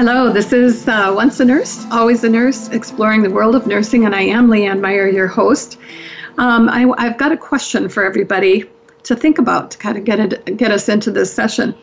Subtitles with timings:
[0.00, 4.06] Hello, this is uh, Once a Nurse, Always a Nurse, exploring the world of nursing,
[4.06, 5.76] and I am Leanne Meyer, your host.
[6.38, 8.64] Um, I, have got a question for everybody
[9.02, 11.74] to think about to kind of get it, get us into this session.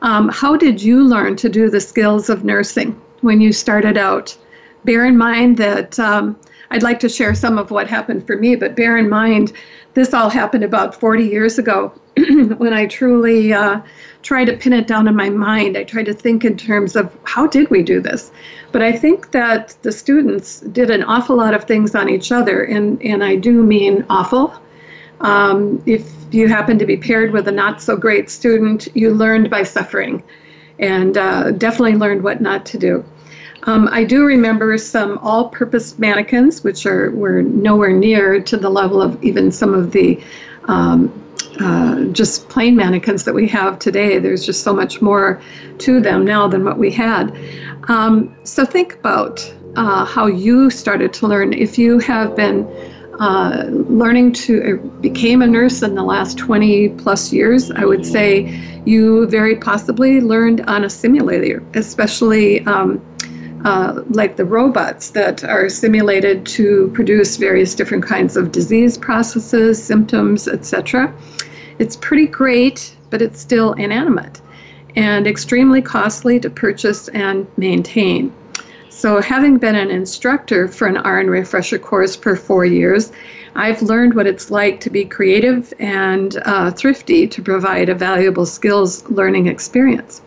[0.00, 4.36] Um, how did you learn to do the skills of nursing when you started out?
[4.84, 6.36] Bear in mind that um,
[6.72, 9.52] I'd like to share some of what happened for me, but bear in mind
[9.92, 13.82] this all happened about 40 years ago when I truly uh,
[14.22, 15.76] tried to pin it down in my mind.
[15.76, 18.32] I tried to think in terms of how did we do this?
[18.72, 22.64] But I think that the students did an awful lot of things on each other,
[22.64, 24.54] and, and I do mean awful.
[25.20, 29.50] Um, if you happen to be paired with a not so great student, you learned
[29.50, 30.22] by suffering
[30.78, 33.04] and uh, definitely learned what not to do.
[33.64, 39.00] Um, I do remember some all-purpose mannequins, which are were nowhere near to the level
[39.00, 40.22] of even some of the
[40.64, 41.12] um,
[41.60, 44.18] uh, just plain mannequins that we have today.
[44.18, 45.40] There's just so much more
[45.78, 47.36] to them now than what we had.
[47.88, 51.52] Um, so think about uh, how you started to learn.
[51.52, 52.66] If you have been
[53.20, 58.04] uh, learning to uh, became a nurse in the last 20 plus years, I would
[58.04, 62.64] say you very possibly learned on a simulator, especially.
[62.66, 63.00] Um,
[63.64, 69.82] uh, like the robots that are simulated to produce various different kinds of disease processes,
[69.82, 71.12] symptoms, etc.
[71.78, 74.40] It's pretty great, but it's still inanimate
[74.96, 78.32] and extremely costly to purchase and maintain.
[78.90, 83.10] So, having been an instructor for an RN refresher course for four years,
[83.54, 88.46] I've learned what it's like to be creative and uh, thrifty to provide a valuable
[88.46, 90.22] skills learning experience.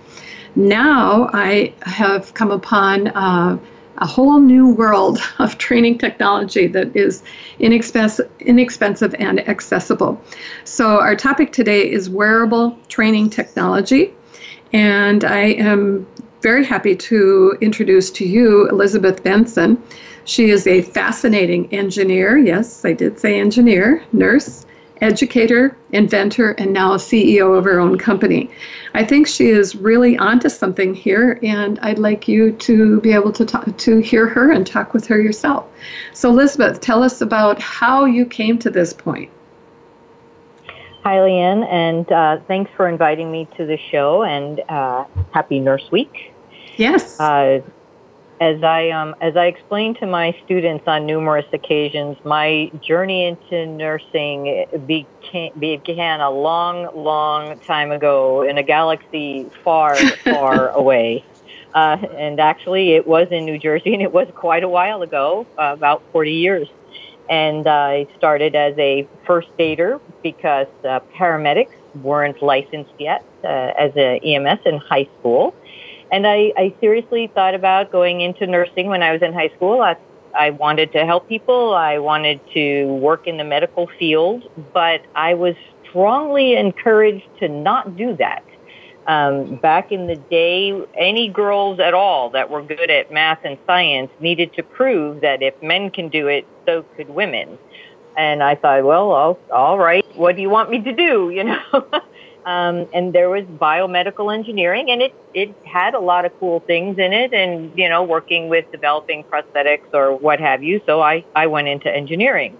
[0.56, 3.58] Now I have come upon uh,
[3.98, 7.24] a whole new world of training technology that is
[7.60, 10.22] inexpensive, inexpensive and accessible.
[10.64, 14.14] So, our topic today is wearable training technology.
[14.74, 16.08] And I am
[16.42, 19.82] very happy to introduce to you Elizabeth Benson.
[20.26, 22.38] She is a fascinating engineer.
[22.38, 24.66] Yes, I did say engineer, nurse,
[25.02, 28.50] educator, inventor, and now a CEO of her own company.
[28.94, 33.32] I think she is really onto something here, and I'd like you to be able
[33.34, 35.66] to talk, to hear her and talk with her yourself.
[36.14, 39.30] So, Elizabeth, tell us about how you came to this point.
[41.04, 45.92] Hi, Leanne, and uh, thanks for inviting me to the show, and uh, happy Nurse
[45.92, 46.34] Week.
[46.78, 47.20] Yes.
[47.20, 47.62] Uh,
[48.40, 53.66] as I um, as I explained to my students on numerous occasions, my journey into
[53.66, 61.24] nursing became, began a long, long time ago in a galaxy far, far away.
[61.74, 65.46] Uh, and actually, it was in New Jersey, and it was quite a while ago,
[65.58, 66.68] uh, about 40 years.
[67.30, 73.92] And I started as a first aider because uh, paramedics weren't licensed yet uh, as
[73.96, 75.54] an EMS in high school.
[76.12, 79.82] And I, I seriously thought about going into nursing when I was in high school.
[79.82, 79.98] I,
[80.38, 81.74] I wanted to help people.
[81.74, 85.56] I wanted to work in the medical field, but I was
[85.90, 88.44] strongly encouraged to not do that.
[89.08, 93.58] Um, back in the day, any girls at all that were good at math and
[93.68, 97.58] science needed to prove that if men can do it, so could women.
[98.18, 101.30] And I thought, well, all, all right, what do you want me to do?
[101.36, 101.86] You know,
[102.46, 107.00] um, and there was biomedical engineering, and it it had a lot of cool things
[107.00, 110.80] in it, and you know, working with developing prosthetics or what have you.
[110.86, 112.56] So I I went into engineering,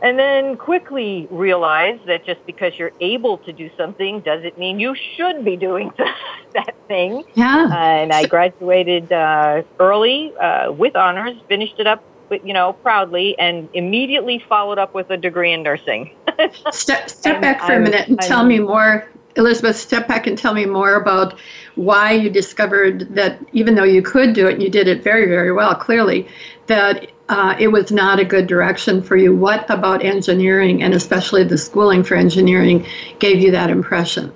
[0.00, 4.94] and then quickly realized that just because you're able to do something doesn't mean you
[5.16, 5.92] should be doing
[6.54, 7.24] that thing.
[7.34, 7.68] Yeah.
[7.70, 12.04] Uh, and I graduated uh, early uh, with honors, finished it up
[12.44, 16.14] you know, proudly, and immediately followed up with a degree in nursing.
[16.72, 19.76] step step back for I'm, a minute and I'm, tell me more, Elizabeth.
[19.76, 21.38] Step back and tell me more about
[21.74, 25.26] why you discovered that even though you could do it, and you did it very
[25.26, 26.28] very well, clearly,
[26.66, 29.34] that uh, it was not a good direction for you.
[29.34, 32.86] What about engineering, and especially the schooling for engineering,
[33.18, 34.32] gave you that impression?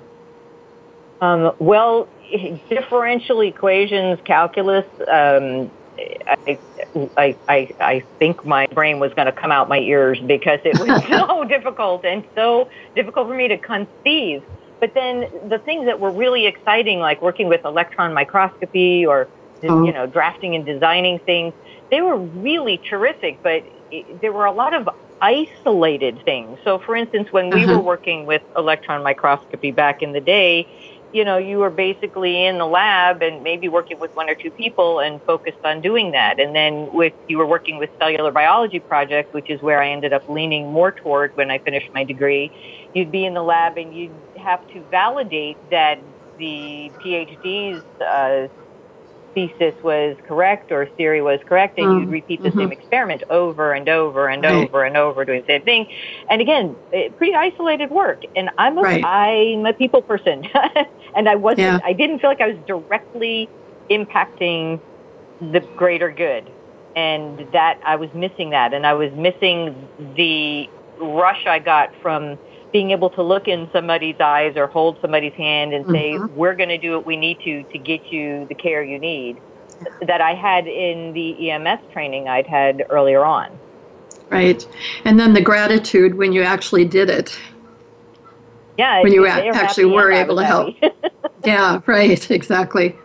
[1.21, 2.07] Um, well,
[2.69, 4.85] differential equations, calculus.
[5.07, 5.71] Um,
[6.27, 6.57] I,
[7.17, 10.77] I, I, I think my brain was going to come out my ears because it
[10.79, 14.43] was so difficult and so difficult for me to conceive
[14.79, 19.27] But then the things that were really exciting, like working with electron microscopy or
[19.63, 19.85] oh.
[19.85, 21.53] you know drafting and designing things,
[21.89, 23.41] they were really terrific.
[23.41, 24.89] But it, there were a lot of
[25.21, 26.59] isolated things.
[26.65, 27.77] So, for instance, when we uh-huh.
[27.77, 30.67] were working with electron microscopy back in the day,
[31.13, 34.49] you know, you were basically in the lab and maybe working with one or two
[34.49, 36.39] people and focused on doing that.
[36.39, 40.11] And then with you were working with cellular biology projects, which is where I ended
[40.11, 42.51] up leaning more toward when I finished my degree.
[42.93, 45.99] You'd be in the lab and you'd have to validate that
[46.39, 48.47] the PhD's uh,
[49.33, 51.99] thesis was correct or theory was correct, and mm.
[52.01, 52.59] you'd repeat the mm-hmm.
[52.59, 54.53] same experiment over and over and right.
[54.53, 55.87] over and over, doing the same thing.
[56.29, 56.75] And again,
[57.17, 58.23] pretty isolated work.
[58.35, 59.05] And I'm a, right.
[59.05, 60.47] I'm a people person,
[61.15, 61.59] and I wasn't.
[61.59, 61.79] Yeah.
[61.83, 63.49] I didn't feel like I was directly
[63.89, 64.79] impacting
[65.39, 66.49] the greater good,
[66.95, 70.69] and that I was missing that, and I was missing the
[70.99, 72.37] rush I got from
[72.73, 76.35] being able to look in somebody's eyes or hold somebody's hand and say, mm-hmm.
[76.35, 79.39] we're going to do what we need to to get you the care you need
[80.01, 83.57] that I had in the EMS training I'd had earlier on.
[84.29, 84.67] Right.
[85.05, 87.37] And then the gratitude when you actually did it.
[88.77, 89.01] Yeah.
[89.01, 90.75] When you actually were able to help.
[91.45, 92.31] yeah, right.
[92.31, 92.97] Exactly.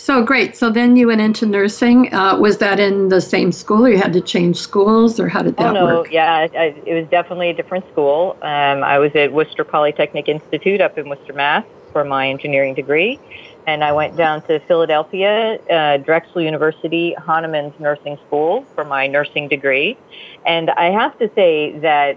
[0.00, 0.56] So great.
[0.56, 2.12] So then you went into nursing.
[2.14, 5.42] Uh, was that in the same school, or you had to change schools, or how
[5.42, 5.84] did that oh, no.
[5.84, 6.10] work?
[6.10, 8.34] Yeah, I, it was definitely a different school.
[8.40, 13.20] Um, I was at Worcester Polytechnic Institute up in Worcester, Mass, for my engineering degree,
[13.66, 19.48] and I went down to Philadelphia, uh, Drexel University Hahnemann's Nursing School for my nursing
[19.48, 19.98] degree.
[20.46, 22.16] And I have to say that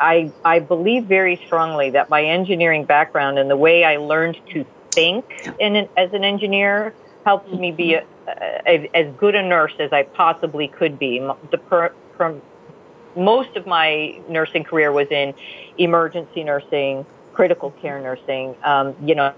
[0.00, 4.64] I I believe very strongly that my engineering background and the way I learned to
[4.94, 5.24] think
[5.58, 6.94] in an, as an engineer
[7.24, 8.04] helped me be a,
[8.66, 11.18] a, as good a nurse as I possibly could be.
[11.50, 11.92] The per,
[13.16, 15.34] most of my nursing career was in
[15.78, 18.54] emergency nursing, critical care nursing.
[18.64, 19.34] Um, you know,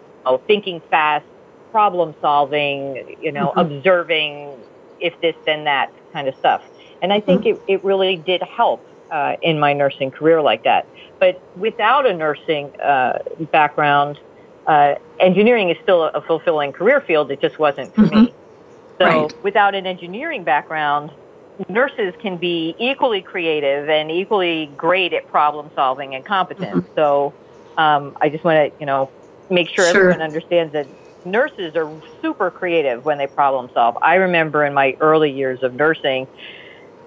[0.47, 1.27] thinking fast,
[1.71, 3.17] problem solving.
[3.21, 3.61] You know, mm-hmm.
[3.61, 4.53] observing
[5.01, 6.63] if this then that kind of stuff.
[7.03, 7.63] And I think mm-hmm.
[7.69, 10.87] it, it really did help uh, in my nursing career like that.
[11.19, 13.19] But without a nursing uh,
[13.53, 14.19] background,
[14.67, 17.31] uh, engineering is still a fulfilling career field.
[17.31, 18.25] It just wasn't for mm-hmm.
[18.25, 18.35] me.
[18.99, 19.43] So right.
[19.43, 21.11] without an engineering background,
[21.69, 26.85] nurses can be equally creative and equally great at problem solving and competent.
[26.85, 26.95] Mm-hmm.
[26.95, 27.35] So
[27.77, 29.11] um, I just want to, you know,
[29.51, 30.87] make sure, sure everyone understands that
[31.27, 31.91] nurses are
[32.23, 33.99] super creative when they problem solve.
[34.01, 36.27] I remember in my early years of nursing,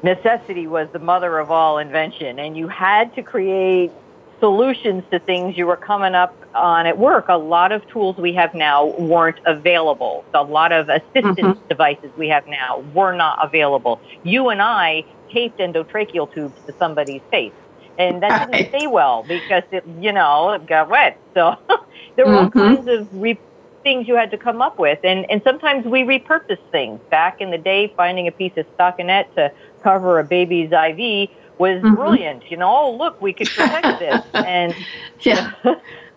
[0.03, 3.91] necessity was the mother of all invention, and you had to create
[4.39, 7.25] solutions to things you were coming up on at work.
[7.29, 10.23] A lot of tools we have now weren't available.
[10.33, 11.67] A lot of assistance mm-hmm.
[11.67, 13.99] devices we have now were not available.
[14.23, 17.53] You and I taped endotracheal tubes to somebody's face.
[17.97, 21.19] And that didn't stay well because it, you know, it got wet.
[21.33, 21.55] So
[22.15, 22.59] there were mm-hmm.
[22.59, 23.39] all kinds of re-
[23.81, 24.99] things you had to come up with.
[25.03, 26.99] And, and sometimes we repurpose things.
[27.09, 29.51] Back in the day, finding a piece of stockinette to
[29.81, 31.95] cover a baby's IV was mm-hmm.
[31.95, 32.49] brilliant.
[32.49, 34.75] You know, oh look, we could protect this, and
[35.21, 35.51] yeah,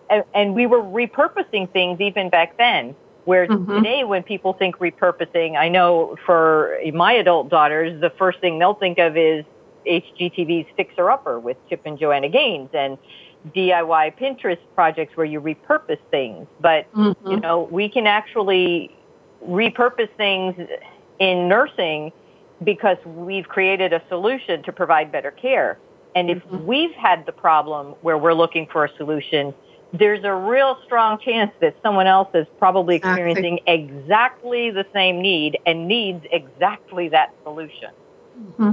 [0.09, 2.95] and, and, we were repurposing things even back then.
[3.25, 3.71] Where mm-hmm.
[3.71, 8.73] today, when people think repurposing, I know for my adult daughters, the first thing they'll
[8.73, 9.45] think of is
[9.85, 12.97] HGTV's Fixer Upper with Chip and Joanna Gaines and
[13.55, 16.47] DIY Pinterest projects where you repurpose things.
[16.59, 17.29] But mm-hmm.
[17.29, 18.95] you know, we can actually
[19.47, 20.55] repurpose things
[21.19, 22.11] in nursing
[22.63, 25.77] because we've created a solution to provide better care.
[26.15, 26.65] And if mm-hmm.
[26.65, 29.53] we've had the problem where we're looking for a solution,
[29.93, 35.21] there's a real strong chance that someone else is probably experiencing exactly, exactly the same
[35.21, 37.89] need and needs exactly that solution.
[38.39, 38.71] Mm-hmm.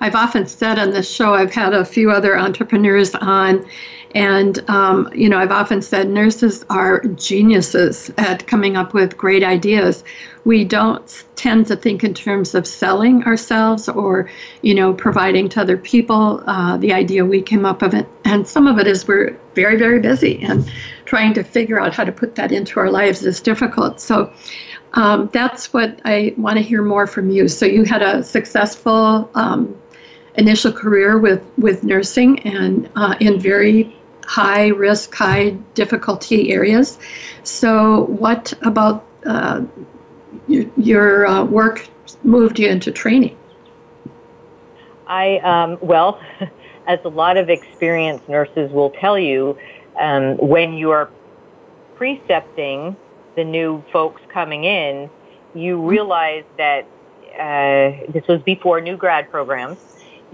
[0.00, 3.66] I've often said on this show, I've had a few other entrepreneurs on,
[4.14, 9.42] and, um, you know, I've often said nurses are geniuses at coming up with great
[9.42, 10.04] ideas.
[10.44, 14.30] We don't tend to think in terms of selling ourselves or,
[14.62, 18.06] you know, providing to other people uh, the idea we came up with it.
[18.24, 20.70] And some of it is we're very, very busy, and
[21.06, 24.00] trying to figure out how to put that into our lives is difficult.
[24.00, 24.32] So,
[24.92, 27.48] um, that's what I want to hear more from you.
[27.48, 29.76] So, you had a successful um,
[30.36, 36.98] initial career with, with nursing and uh, in very high risk, high difficulty areas.
[37.42, 39.62] So, what about uh,
[40.46, 41.88] your, your uh, work
[42.22, 43.36] moved you into training?
[45.06, 46.20] I, um, well,
[46.86, 49.58] as a lot of experienced nurses will tell you,
[49.98, 51.10] um, when you are
[51.96, 52.96] precepting
[53.36, 55.10] the new folks coming in,
[55.54, 56.86] you realize that
[57.38, 59.78] uh, this was before new grad programs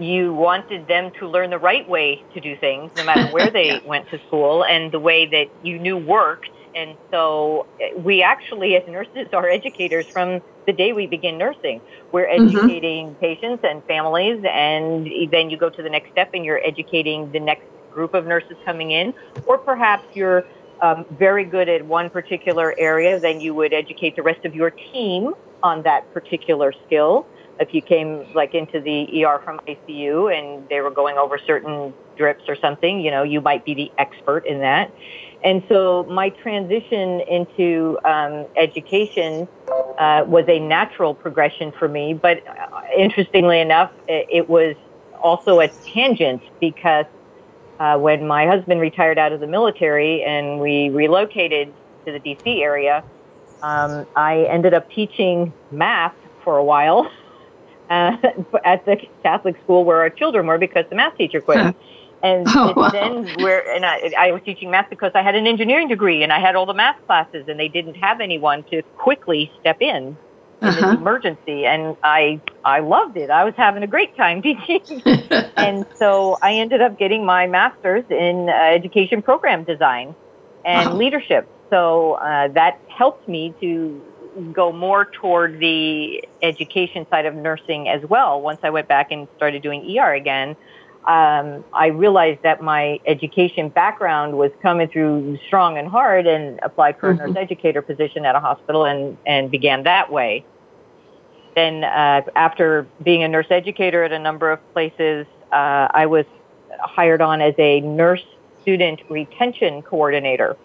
[0.03, 3.67] you wanted them to learn the right way to do things, no matter where they
[3.67, 3.79] yeah.
[3.85, 6.49] went to school, and the way that you knew worked.
[6.73, 11.81] And so uh, we actually, as nurses, are educators from the day we begin nursing.
[12.11, 12.47] We're mm-hmm.
[12.47, 13.19] educating mm-hmm.
[13.19, 17.39] patients and families, and then you go to the next step and you're educating the
[17.39, 19.13] next group of nurses coming in,
[19.45, 20.45] or perhaps you're
[20.81, 24.71] um, very good at one particular area, then you would educate the rest of your
[24.71, 27.27] team on that particular skill.
[27.61, 31.93] If you came like into the ER from ICU and they were going over certain
[32.17, 34.91] drips or something, you know, you might be the expert in that.
[35.43, 39.47] And so my transition into um, education
[39.97, 42.13] uh, was a natural progression for me.
[42.13, 44.75] But uh, interestingly enough, it, it was
[45.21, 47.05] also a tangent because
[47.79, 51.73] uh, when my husband retired out of the military and we relocated
[52.05, 53.03] to the DC area,
[53.63, 57.09] um, I ended up teaching math for a while
[57.91, 58.17] uh,
[58.65, 61.75] at the Catholic school where our children were because the math teacher quit.
[62.23, 62.89] And oh, wow.
[62.89, 66.31] then where and I, I was teaching math because I had an engineering degree and
[66.31, 70.15] I had all the math classes and they didn't have anyone to quickly step in
[70.61, 70.91] in uh-huh.
[70.91, 73.31] this emergency and I I loved it.
[73.31, 75.01] I was having a great time teaching.
[75.57, 80.13] and so I ended up getting my master's in uh, education program design
[80.63, 80.95] and wow.
[80.95, 81.49] leadership.
[81.71, 83.99] So uh, that helped me to
[84.53, 88.41] go more toward the education side of nursing as well.
[88.41, 90.55] Once I went back and started doing ER again,
[91.05, 96.99] um, I realized that my education background was coming through strong and hard and applied
[96.99, 97.23] for mm-hmm.
[97.23, 100.45] a nurse educator position at a hospital and, and began that way.
[101.55, 106.25] Then uh, after being a nurse educator at a number of places, uh, I was
[106.79, 108.23] hired on as a nurse
[108.61, 110.55] student retention coordinator.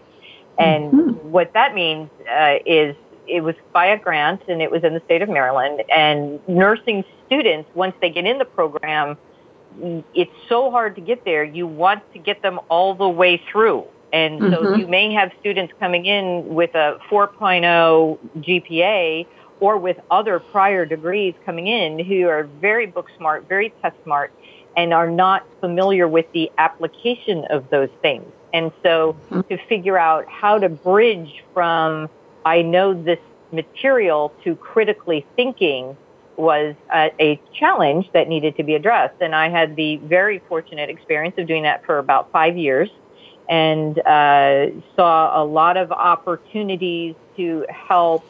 [0.59, 1.31] And mm-hmm.
[1.31, 2.95] what that means uh, is
[3.27, 5.83] it was by a grant and it was in the state of Maryland.
[5.95, 9.17] And nursing students, once they get in the program,
[10.15, 11.45] it's so hard to get there.
[11.45, 13.85] You want to get them all the way through.
[14.13, 14.55] And mm-hmm.
[14.55, 19.27] so you may have students coming in with a 4.0 GPA
[19.61, 24.33] or with other prior degrees coming in who are very book smart, very test smart,
[24.77, 28.31] and are not familiar with the application of those things.
[28.53, 29.41] And so mm-hmm.
[29.43, 32.09] to figure out how to bridge from
[32.47, 33.19] I know this
[33.51, 35.97] material to critically thinking
[36.37, 39.21] was a, a, challenge that needed to be addressed.
[39.21, 42.89] And I had the very fortunate experience of doing that for about five years
[43.49, 48.25] and uh, saw a lot of opportunities to help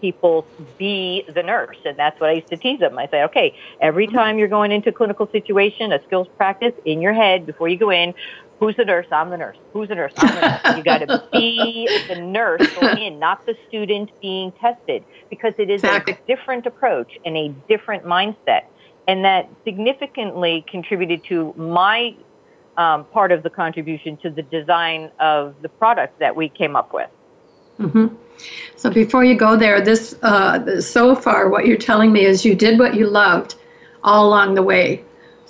[0.00, 0.44] people
[0.76, 1.76] be the nurse.
[1.84, 2.98] And that's what I used to tease them.
[2.98, 7.00] I say, okay, every time you're going into a clinical situation, a skills practice in
[7.00, 8.14] your head before you go in,
[8.62, 9.06] Who's the nurse?
[9.10, 9.56] I'm the nurse.
[9.72, 10.12] Who's the nurse?
[10.18, 10.76] I'm the nurse.
[10.76, 15.68] You got to be the nurse going in, not the student being tested, because it
[15.68, 18.66] is a different approach and a different mindset.
[19.08, 22.14] And that significantly contributed to my
[22.76, 26.92] um, part of the contribution to the design of the product that we came up
[26.92, 27.10] with.
[27.80, 28.14] Mm-hmm.
[28.76, 32.54] So before you go there, this uh, so far what you're telling me is you
[32.54, 33.56] did what you loved
[34.04, 35.02] all along the way.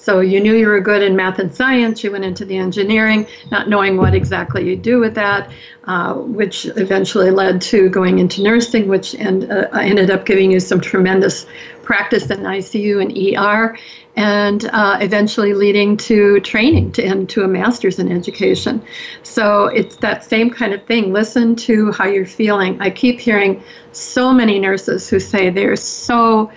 [0.03, 2.03] So you knew you were good in math and science.
[2.03, 5.53] You went into the engineering, not knowing what exactly you'd do with that,
[5.85, 10.59] uh, which eventually led to going into nursing, which and, uh, ended up giving you
[10.59, 11.47] some tremendous
[11.85, 13.79] practice in ICU and ER,
[14.17, 18.83] and uh, eventually leading to training to into a master's in education.
[19.23, 21.13] So it's that same kind of thing.
[21.13, 22.81] Listen to how you're feeling.
[22.81, 26.51] I keep hearing so many nurses who say they're so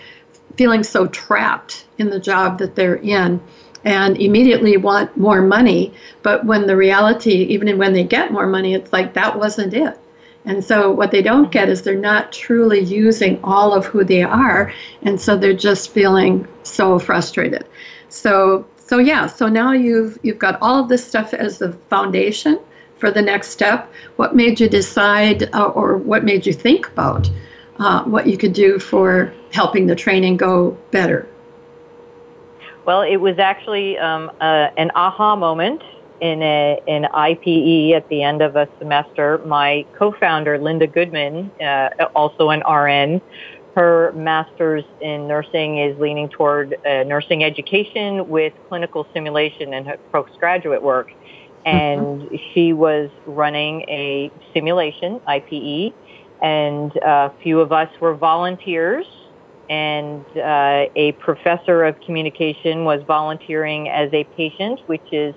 [0.58, 3.42] feeling so trapped in the job that they're in
[3.84, 5.94] and immediately want more money.
[6.24, 9.98] But when the reality, even when they get more money, it's like that wasn't it.
[10.46, 14.24] And so what they don't get is they're not truly using all of who they
[14.24, 14.72] are.
[15.02, 17.66] And so they're just feeling so frustrated.
[18.10, 22.60] So so yeah, so now you've you've got all of this stuff as the foundation
[22.98, 23.92] for the next step.
[24.16, 27.30] What made you decide uh, or what made you think about
[27.80, 31.28] uh, what you could do for helping the training go better?
[32.86, 35.82] Well, it was actually um, uh, an aha moment
[36.22, 39.40] in a, an IPE at the end of a semester.
[39.46, 43.22] My co-founder, Linda Goodman, uh, also an RN,
[43.76, 49.98] her master's in nursing is leaning toward uh, nursing education with clinical simulation and her
[50.14, 51.12] postgraduate work.
[51.66, 52.36] And mm-hmm.
[52.54, 55.94] she was running a simulation, IPE,
[56.46, 59.08] and a few of us were volunteers
[59.68, 65.34] and uh, a professor of communication was volunteering as a patient, which is,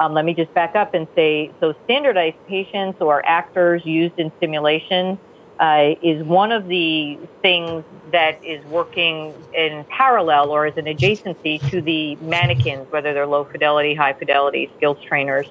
[0.00, 4.32] um, let me just back up and say, so standardized patients or actors used in
[4.40, 5.18] simulation
[5.58, 11.62] uh, is one of the things that is working in parallel or as an adjacency
[11.70, 15.48] to the mannequins, whether they're low fidelity, high fidelity, skills trainers,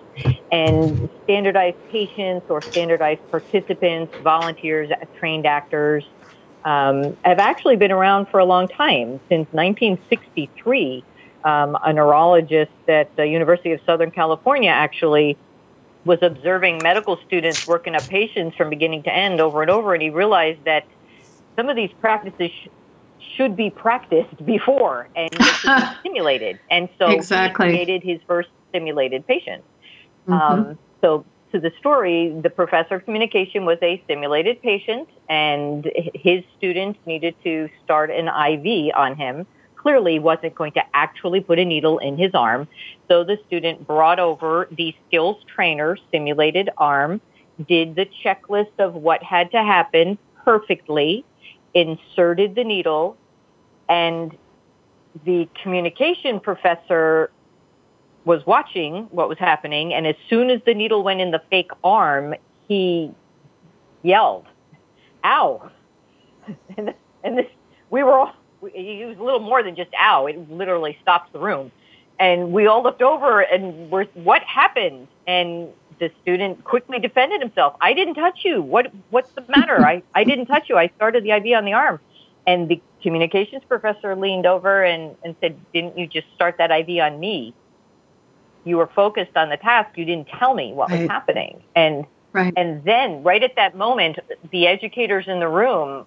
[0.51, 6.05] and standardized patients or standardized participants, volunteers, trained actors.
[6.65, 11.05] Um, have actually been around for a long time, since 1963.
[11.43, 15.37] Um, a neurologist at the University of Southern California actually
[16.05, 20.01] was observing medical students working up patients from beginning to end over and over, and
[20.01, 20.85] he realized that
[21.55, 22.67] some of these practices sh-
[23.35, 25.35] should be practiced before and
[26.03, 26.59] simulated.
[26.69, 27.67] And so exactly.
[27.67, 29.63] he created his first simulated patient.
[30.27, 30.33] Mm-hmm.
[30.33, 36.43] Um, so to the story, the professor of communication was a simulated patient, and his
[36.57, 39.47] students needed to start an IV on him
[39.85, 42.67] clearly wasn't going to actually put a needle in his arm.
[43.07, 47.21] So the student brought over the skills trainer simulated arm,
[47.67, 51.23] did the checklist of what had to happen perfectly,
[51.75, 53.15] inserted the needle,
[53.87, 54.35] and
[55.23, 57.29] the communication professor
[58.25, 59.93] was watching what was happening.
[59.93, 62.33] And as soon as the needle went in the fake arm,
[62.67, 63.11] he
[64.01, 64.47] yelled,
[65.23, 65.69] ow.
[66.75, 67.45] and, this,
[67.91, 68.33] we were all,
[68.73, 70.25] he was a little more than just ow.
[70.27, 71.71] It literally stops the room.
[72.19, 75.07] And we all looked over and were, what happened?
[75.27, 75.69] And
[75.99, 77.75] the student quickly defended himself.
[77.81, 78.61] I didn't touch you.
[78.61, 79.85] What, what's the matter?
[79.85, 80.77] I, I didn't touch you.
[80.77, 81.99] I started the IV on the arm.
[82.47, 86.99] And the communications professor leaned over and, and said, didn't you just start that IV
[86.99, 87.53] on me?
[88.63, 89.97] You were focused on the task.
[89.97, 91.01] You didn't tell me what right.
[91.01, 91.61] was happening.
[91.75, 92.53] And, right.
[92.55, 94.19] and then right at that moment,
[94.51, 96.05] the educators in the room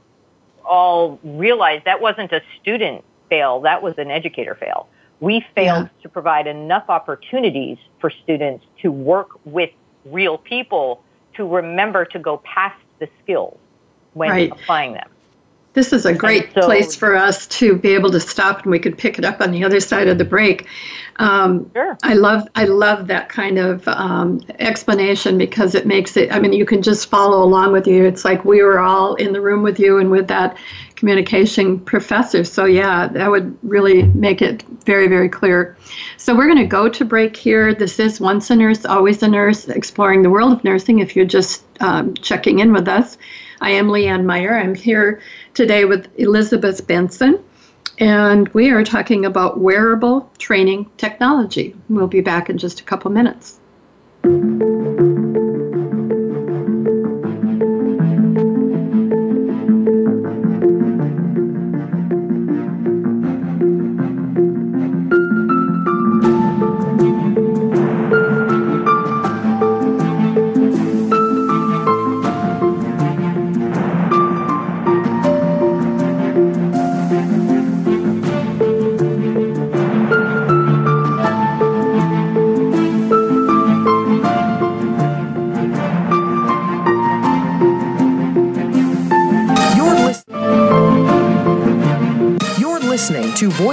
[0.68, 4.88] all realized that wasn't a student fail, that was an educator fail.
[5.20, 6.02] We failed yeah.
[6.02, 9.70] to provide enough opportunities for students to work with
[10.04, 11.02] real people
[11.34, 13.58] to remember to go past the skills
[14.14, 14.52] when right.
[14.52, 15.08] applying them.
[15.78, 18.80] This is a great so, place for us to be able to stop, and we
[18.80, 20.66] could pick it up on the other side of the break.
[21.20, 21.96] Um, sure.
[22.02, 26.32] I love I love that kind of um, explanation because it makes it.
[26.32, 28.04] I mean, you can just follow along with you.
[28.04, 30.56] It's like we were all in the room with you and with that
[30.96, 32.42] communication professor.
[32.42, 35.76] So yeah, that would really make it very very clear.
[36.16, 37.72] So we're going to go to break here.
[37.72, 40.98] This is once a nurse, always a nurse, exploring the world of nursing.
[40.98, 43.16] If you're just um, checking in with us.
[43.60, 44.56] I am Leanne Meyer.
[44.56, 45.20] I'm here
[45.58, 47.42] today with Elizabeth Benson,
[47.98, 51.74] and we are talking about wearable training technology.
[51.88, 53.58] We'll be back in just a couple minutes.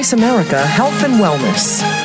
[0.06, 2.05] Voice America Health and Wellness.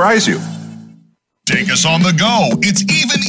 [0.01, 0.39] surprise you.
[1.45, 2.49] Take us on the go.
[2.63, 3.21] It's even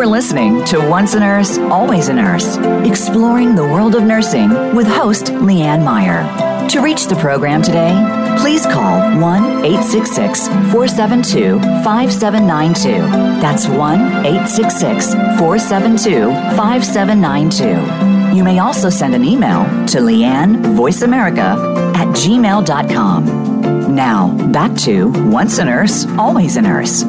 [0.00, 2.56] You are listening to Once a Nurse, Always a Nurse,
[2.88, 6.24] exploring the world of nursing with host Leanne Meyer.
[6.70, 7.92] To reach the program today,
[8.40, 12.92] please call 1 866 472 5792.
[13.42, 18.34] That's 1 866 472 5792.
[18.34, 23.94] You may also send an email to Leanne VoiceAmerica at gmail.com.
[23.94, 27.04] Now, back to Once a Nurse, Always a Nurse.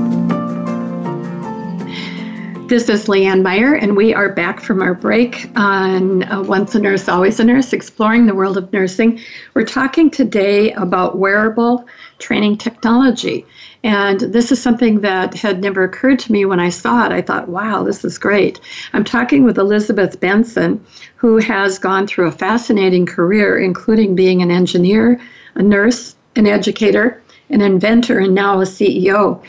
[2.71, 6.79] This is Leanne Meyer, and we are back from our break on uh, Once a
[6.79, 9.19] Nurse, Always a Nurse, exploring the world of nursing.
[9.53, 11.86] We're talking today about wearable
[12.17, 13.45] training technology.
[13.84, 17.12] And this is something that had never occurred to me when I saw it.
[17.12, 18.62] I thought, wow, this is great.
[18.93, 20.86] I'm talking with Elizabeth Benson,
[21.17, 25.19] who has gone through a fascinating career, including being an engineer,
[25.55, 29.43] a nurse, an educator, an inventor, and now a CEO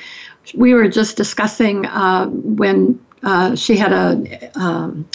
[0.54, 5.08] we were just discussing uh, when uh, she had a um,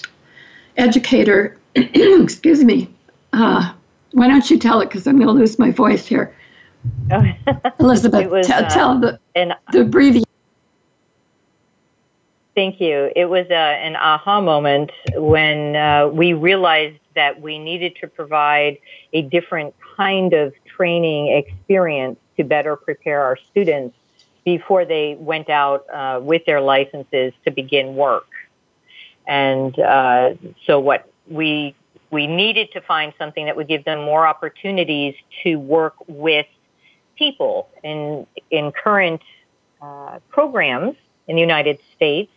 [0.78, 1.58] educator.
[1.76, 2.90] excuse me.
[3.34, 3.74] Uh,
[4.14, 4.90] why don't you tell it?
[4.90, 6.34] Because I'm going to lose my voice here.
[7.80, 10.24] Elizabeth, was, t- uh, tell the an, the abbreviation.
[12.56, 13.12] Thank you.
[13.16, 18.80] It was uh, an aha moment when uh, we realized that we needed to provide
[19.14, 23.96] a different kind of training experience to better prepare our students
[24.48, 28.30] before they went out uh, with their licenses to begin work.
[29.28, 31.76] And uh, so what we
[32.12, 36.46] we needed to find something that would give them more opportunities to work with
[37.18, 39.22] people in in current
[39.82, 40.96] uh, programs
[41.28, 42.32] in the United States.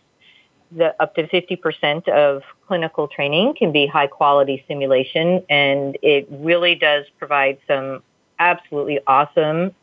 [0.73, 6.75] The, up to 50% of clinical training can be high quality simulation, and it really
[6.75, 8.03] does provide some
[8.39, 9.73] absolutely awesome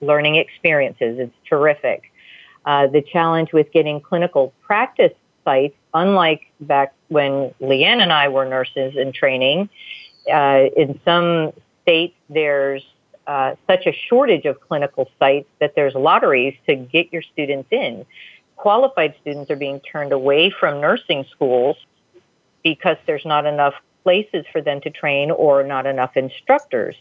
[0.00, 1.18] learning experiences.
[1.18, 2.12] It's terrific.
[2.64, 5.12] Uh, the challenge with getting clinical practice
[5.44, 9.68] sites, unlike back when Leanne and I were nurses in training,
[10.32, 12.84] uh, in some states there's
[13.26, 18.04] uh, such a shortage of clinical sites that there's lotteries to get your students in.
[18.56, 21.76] Qualified students are being turned away from nursing schools
[22.62, 26.96] because there's not enough places for them to train or not enough instructors.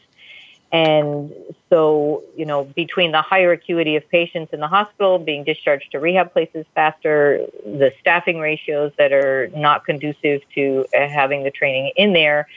[0.76, 1.34] And
[1.70, 6.02] so, you know, between the higher acuity of patients in the hospital being discharged to
[6.02, 11.94] rehab places faster, the staffing ratios that are not conducive to uh, having the training
[11.96, 12.50] in there,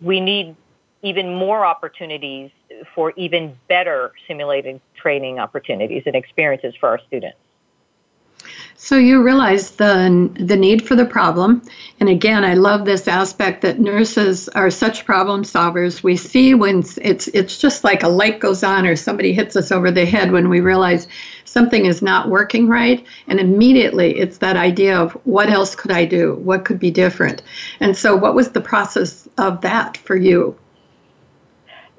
[0.00, 0.56] we need
[1.02, 2.50] even more opportunities
[2.94, 7.36] for even better simulated training opportunities and experiences for our students.
[8.76, 11.62] So you realize the the need for the problem,
[12.00, 16.02] and again, I love this aspect that nurses are such problem solvers.
[16.02, 19.70] We see when it's it's just like a light goes on or somebody hits us
[19.70, 21.06] over the head when we realize
[21.44, 26.04] something is not working right, and immediately it's that idea of what else could I
[26.04, 26.34] do?
[26.36, 27.42] What could be different?
[27.78, 30.56] And so, what was the process of that for you?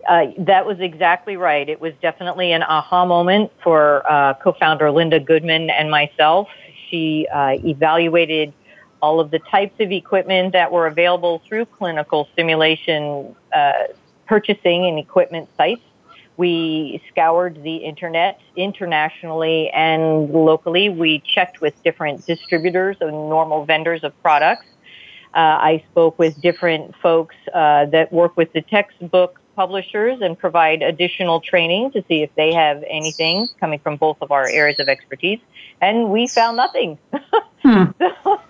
[0.07, 1.69] Uh, that was exactly right.
[1.69, 6.49] It was definitely an aha moment for uh, co-founder Linda Goodman and myself
[6.93, 8.53] she uh, evaluated
[9.01, 13.71] all of the types of equipment that were available through clinical simulation uh,
[14.27, 15.81] purchasing and equipment sites.
[16.37, 20.89] We scoured the internet internationally and locally.
[20.89, 24.65] We checked with different distributors and normal vendors of products.
[25.33, 31.41] Uh, I spoke with different folks that work with the textbook publishers and provide additional
[31.41, 35.39] training to see if they have anything coming from both of our areas of expertise.
[35.81, 36.97] And we found nothing.
[37.63, 37.91] Hmm.
[37.97, 38.41] so,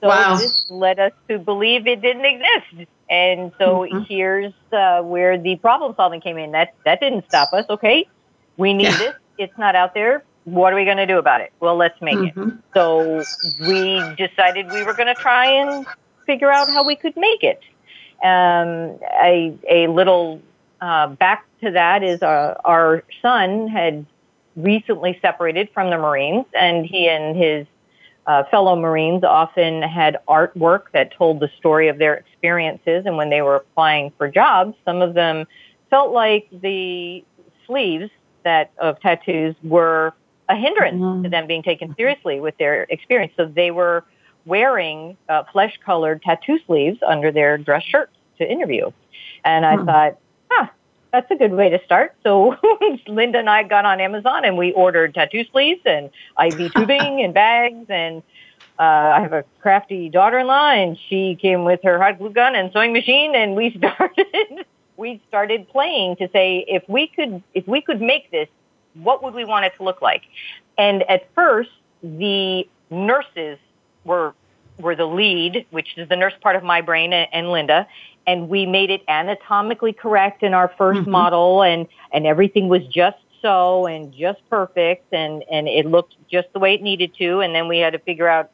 [0.00, 0.36] so wow.
[0.36, 2.90] this led us to believe it didn't exist.
[3.10, 4.04] And so mm-hmm.
[4.08, 6.52] here's uh, where the problem solving came in.
[6.52, 7.66] That that didn't stop us.
[7.68, 8.08] Okay,
[8.56, 8.96] we need yeah.
[8.96, 9.14] this.
[9.36, 10.24] It's not out there.
[10.44, 11.52] What are we going to do about it?
[11.60, 12.48] Well, let's make mm-hmm.
[12.48, 12.54] it.
[12.72, 13.22] So
[13.60, 15.86] we decided we were going to try and
[16.26, 17.60] figure out how we could make it.
[18.24, 20.40] Um, a, a little
[20.80, 24.06] uh, back to that is uh, our son had
[24.56, 27.66] recently separated from the Marines, and he and his
[28.26, 33.04] uh, fellow Marines often had artwork that told the story of their experiences.
[33.06, 35.46] And when they were applying for jobs, some of them
[35.90, 37.22] felt like the
[37.66, 38.10] sleeves
[38.44, 40.14] that of tattoos were
[40.48, 41.22] a hindrance mm-hmm.
[41.24, 43.32] to them being taken seriously with their experience.
[43.36, 44.04] So they were
[44.46, 48.90] wearing uh, flesh colored tattoo sleeves under their dress shirts to interview.
[49.44, 49.86] And I hmm.
[49.86, 50.18] thought,
[50.50, 50.66] huh,
[51.12, 52.14] that's a good way to start.
[52.22, 52.56] So
[53.06, 56.10] Linda and I got on Amazon and we ordered tattoo sleeves and
[56.42, 58.22] IV tubing and bags and
[58.78, 62.72] uh, I have a crafty daughter-in-law, and she came with her hot glue gun and
[62.72, 64.66] sewing machine, and we started
[64.96, 68.48] we started playing to say if we could if we could make this,
[68.94, 70.22] what would we want it to look like?
[70.76, 71.70] And at first,
[72.02, 73.58] the nurses
[74.04, 74.34] were
[74.78, 77.86] were the lead, which is the nurse part of my brain and, and Linda,
[78.26, 81.10] and we made it anatomically correct in our 1st mm-hmm.
[81.10, 86.52] model, and and everything was just so and just perfect, and and it looked just
[86.52, 88.50] the way it needed to, and then we had to figure out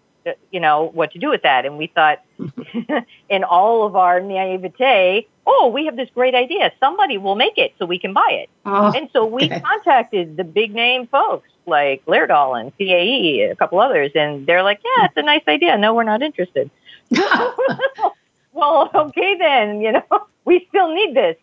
[0.50, 1.64] you know, what to do with that.
[1.66, 2.22] And we thought
[3.28, 6.72] in all of our naivete, oh, we have this great idea.
[6.80, 8.50] Somebody will make it so we can buy it.
[8.64, 9.60] Oh, and so we okay.
[9.60, 14.80] contacted the big name folks like Laerdal and CAE, a couple others, and they're like,
[14.84, 15.76] yeah, it's a nice idea.
[15.78, 16.70] No, we're not interested.
[18.52, 20.04] well, okay then, you know,
[20.44, 21.36] we still need this.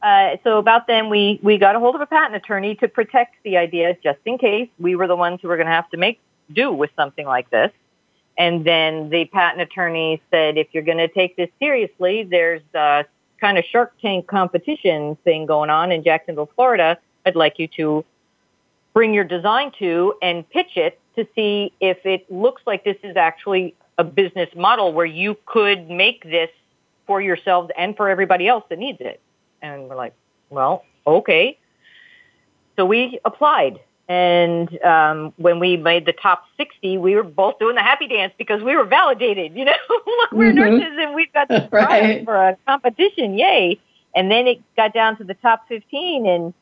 [0.00, 3.34] Uh, so about then, we, we got a hold of a patent attorney to protect
[3.42, 5.96] the idea just in case we were the ones who were going to have to
[5.96, 6.20] make
[6.52, 7.72] do with something like this.
[8.36, 13.04] And then the patent attorney said, if you're going to take this seriously, there's a
[13.40, 16.98] kind of Shark Tank competition thing going on in Jacksonville, Florida.
[17.26, 18.04] I'd like you to
[18.94, 23.16] bring your design to and pitch it to see if it looks like this is
[23.16, 26.50] actually a business model where you could make this
[27.06, 29.20] for yourselves and for everybody else that needs it.
[29.60, 30.14] And we're like,
[30.50, 31.58] well, okay.
[32.76, 37.74] So we applied and um, when we made the top 60, we were both doing
[37.74, 39.54] the happy dance because we were validated.
[39.54, 40.78] You know, look, we're mm-hmm.
[40.78, 42.24] nurses and we've got this right.
[42.24, 43.36] for a competition.
[43.36, 43.78] Yay!
[44.14, 46.54] And then it got down to the top 15, and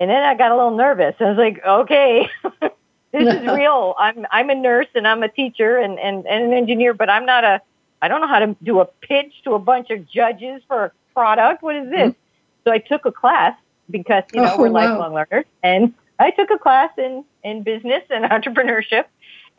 [0.00, 1.14] and then I got a little nervous.
[1.20, 2.28] I was like, okay,
[3.12, 3.94] this is real.
[3.98, 7.26] I'm I'm a nurse and I'm a teacher and, and and an engineer, but I'm
[7.26, 7.60] not a.
[8.00, 10.92] I don't know how to do a pitch to a bunch of judges for a
[11.14, 11.62] product.
[11.62, 12.10] What is this?
[12.10, 12.64] Mm-hmm.
[12.64, 13.56] So I took a class
[13.90, 14.88] because you know oh, we're wow.
[14.88, 19.04] lifelong learners and I took a class in, in business and entrepreneurship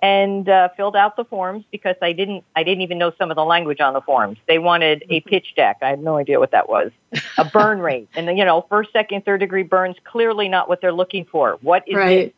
[0.01, 3.35] and uh, filled out the forms because I didn't I didn't even know some of
[3.35, 4.37] the language on the forms.
[4.47, 5.29] They wanted a mm-hmm.
[5.29, 5.77] pitch deck.
[5.81, 6.91] I had no idea what that was.
[7.37, 10.79] A burn rate, and then, you know, first, second, third degree burns clearly not what
[10.79, 11.57] they're looking for.
[11.61, 12.17] What is right.
[12.19, 12.35] it?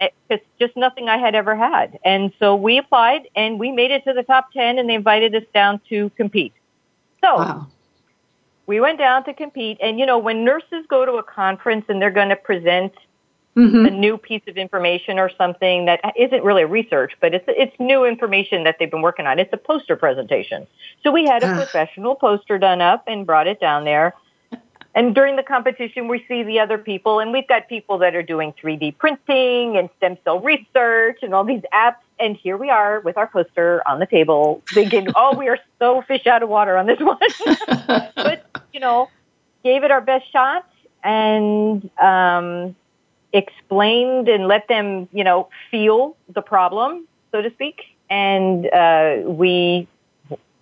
[0.00, 1.98] It's just nothing I had ever had.
[2.04, 5.34] And so we applied and we made it to the top 10 and they invited
[5.34, 6.52] us down to compete.
[7.20, 7.66] So wow.
[8.66, 9.78] we went down to compete.
[9.82, 12.92] And, you know, when nurses go to a conference and they're going to present
[13.58, 13.86] mm-hmm.
[13.86, 18.04] a new piece of information or something that isn't really research, but it's it's new
[18.04, 19.38] information that they've been working on.
[19.38, 20.66] It's a poster presentation.
[21.02, 21.56] So we had a ah.
[21.56, 24.14] professional poster done up and brought it down there.
[24.94, 28.22] And during the competition, we see the other people, and we've got people that are
[28.22, 31.96] doing 3D printing and stem cell research and all these apps.
[32.18, 36.02] And here we are with our poster on the table, thinking, "Oh, we are so
[36.02, 37.18] fish out of water on this one."
[38.16, 39.08] but you know,
[39.62, 40.68] gave it our best shot,
[41.04, 42.74] and um,
[43.32, 47.82] explained and let them, you know, feel the problem, so to speak.
[48.10, 49.86] And uh, we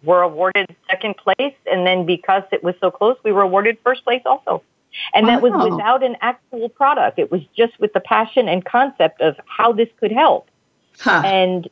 [0.06, 4.04] were awarded second place, and then because it was so close, we were awarded first
[4.04, 4.62] place also.
[5.14, 5.34] And wow.
[5.34, 7.18] that was without an actual product.
[7.18, 10.48] It was just with the passion and concept of how this could help.
[10.98, 11.22] Huh.
[11.24, 11.68] And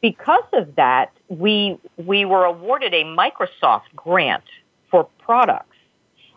[0.00, 4.44] because of that, we we were awarded a Microsoft grant
[4.90, 5.76] for products.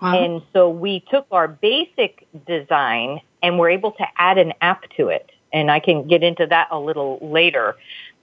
[0.01, 0.23] Wow.
[0.23, 5.08] And so we took our basic design and we're able to add an app to
[5.08, 5.31] it.
[5.53, 7.77] And I can get into that a little later.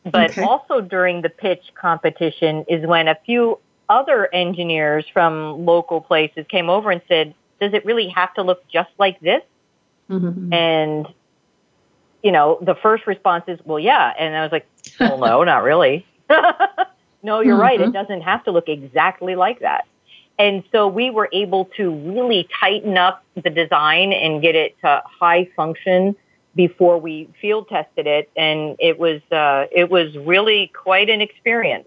[0.05, 0.43] But okay.
[0.43, 6.69] also during the pitch competition is when a few other engineers from local places came
[6.69, 9.43] over and said, does it really have to look just like this?
[10.11, 10.53] Mm-hmm.
[10.53, 11.07] And,
[12.23, 14.12] you know, the first response is, well, yeah.
[14.19, 14.67] And I was like,
[14.99, 16.05] well, no, not really.
[17.23, 17.61] no, you're mm-hmm.
[17.61, 17.81] right.
[17.81, 19.87] It doesn't have to look exactly like that.
[20.38, 25.03] And so we were able to really tighten up the design and get it to
[25.05, 26.17] high function
[26.55, 28.31] before we field tested it.
[28.37, 31.87] And it was, uh, it was really quite an experience.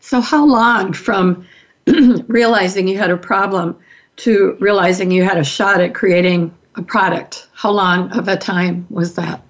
[0.00, 1.46] So how long from
[2.26, 3.78] realizing you had a problem
[4.16, 7.48] to realizing you had a shot at creating a product?
[7.52, 9.42] How long of a time was that?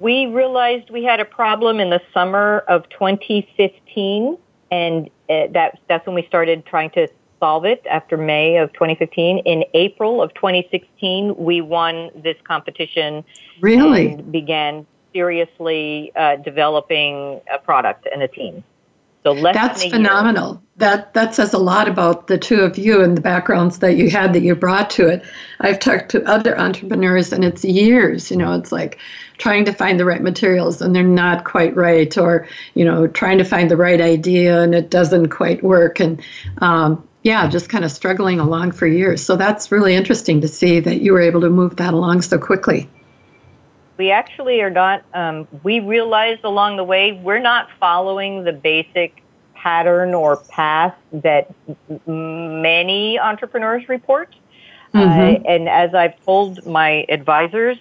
[0.00, 4.36] We realized we had a problem in the summer of 2015
[4.70, 7.08] and uh, that that's when we started trying to
[7.44, 9.38] solve it after May of 2015.
[9.40, 13.22] In April of 2016, we won this competition.
[13.60, 14.12] Really?
[14.12, 18.64] And began seriously uh, developing a product and a team.
[19.24, 20.62] So that's phenomenal.
[20.76, 24.10] That that says a lot about the two of you and the backgrounds that you
[24.10, 25.22] had that you brought to it.
[25.60, 28.98] I've talked to other entrepreneurs and it's years, you know, it's like
[29.38, 33.38] trying to find the right materials and they're not quite right or, you know, trying
[33.38, 36.20] to find the right idea and it doesn't quite work and
[36.58, 39.24] um, yeah, just kind of struggling along for years.
[39.24, 42.38] So that's really interesting to see that you were able to move that along so
[42.38, 42.88] quickly.
[43.96, 49.22] We actually are not, um, we realized along the way we're not following the basic
[49.54, 51.50] pattern or path that
[52.06, 54.34] many entrepreneurs report.
[54.92, 55.46] Mm-hmm.
[55.46, 57.78] Uh, and as I've told my advisors,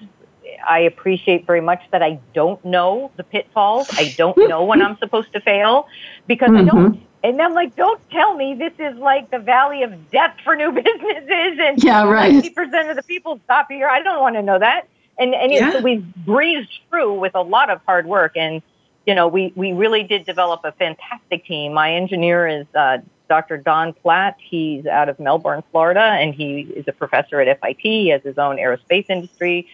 [0.66, 3.90] I appreciate very much that I don't know the pitfalls.
[3.92, 5.88] I don't know when I'm supposed to fail
[6.28, 6.70] because mm-hmm.
[6.70, 7.08] I don't.
[7.24, 10.72] And I'm like, don't tell me this is like the valley of death for new
[10.74, 12.44] businesses and yeah, right.
[12.44, 13.88] 50% of the people stop here.
[13.88, 14.88] I don't want to know that.
[15.18, 15.72] And, and yeah.
[15.72, 18.36] so we breezed through with a lot of hard work.
[18.36, 18.62] And,
[19.08, 21.74] you know, we, we really did develop a fantastic team.
[21.74, 22.98] My engineer is uh,
[23.30, 23.58] Dr.
[23.58, 24.36] Don Platt.
[24.40, 27.78] He's out of Melbourne, Florida, and he is a professor at FIT.
[27.80, 29.68] He has his own aerospace industry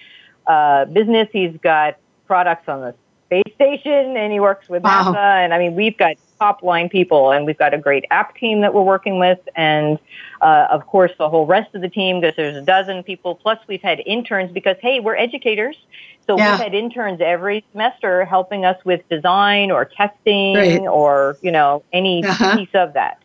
[0.45, 1.29] uh, business.
[1.31, 5.13] He's got products on the space station, and he works with wow.
[5.13, 5.43] NASA.
[5.43, 8.61] And I mean, we've got top line people, and we've got a great app team
[8.61, 9.99] that we're working with, and
[10.41, 13.35] uh, of course the whole rest of the team because there's a dozen people.
[13.35, 15.77] Plus, we've had interns because hey, we're educators,
[16.25, 16.51] so yeah.
[16.51, 20.79] we've had interns every semester helping us with design or testing right.
[20.81, 22.57] or you know any uh-huh.
[22.57, 23.21] piece of that.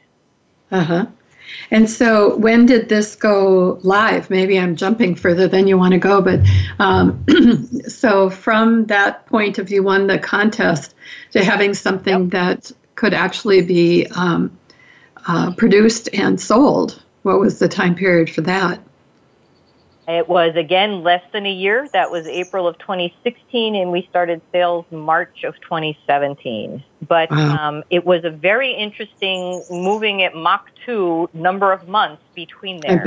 [0.71, 1.07] Uh huh.
[1.71, 4.31] And so, when did this go live?
[4.31, 6.41] Maybe I'm jumping further than you want to go, but
[6.79, 7.25] um,
[7.89, 10.95] so from that point of view, won the contest
[11.33, 12.31] to having something yep.
[12.31, 14.57] that could actually be um,
[15.27, 17.03] uh, produced and sold.
[17.23, 18.81] What was the time period for that?
[20.07, 21.89] It was again less than a year.
[21.95, 26.85] That was April of 2016, and we started sales March of 2017.
[27.09, 27.57] But wow.
[27.57, 33.07] um, it was a very interesting moving at Mach 2 number of months between there.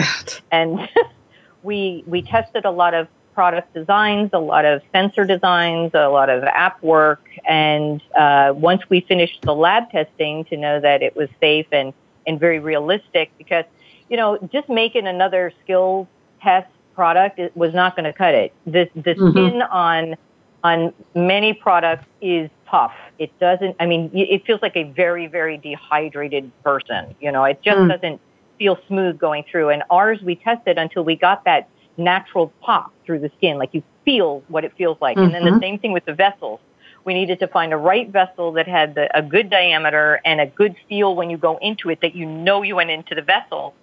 [0.52, 0.90] And
[1.64, 6.28] we we tested a lot of product designs, a lot of sensor designs, a lot
[6.28, 11.16] of app work, and uh, once we finished the lab testing to know that it
[11.16, 11.94] was safe and
[12.26, 13.66] and very realistic, because
[14.10, 16.08] you know just making another skill
[16.42, 18.54] test product it was not going to cut it.
[18.66, 19.30] The the mm-hmm.
[19.30, 20.16] skin on
[20.64, 22.96] on many products is tough.
[23.20, 23.76] It doesn't.
[23.80, 27.14] I mean, it feels like a very very dehydrated person.
[27.22, 27.88] You know, it just mm.
[27.88, 28.20] doesn't
[28.58, 29.70] feel smooth going through.
[29.70, 33.84] And ours we tested until we got that natural pop through the skin, like you
[34.06, 35.18] feel what it feels like.
[35.18, 35.26] Mm-hmm.
[35.26, 35.60] And then the mm-hmm.
[35.60, 36.60] same thing with the vessels.
[37.04, 40.46] We needed to find a right vessel that had the, a good diameter and a
[40.46, 43.74] good feel when you go into it that you know you went into the vessel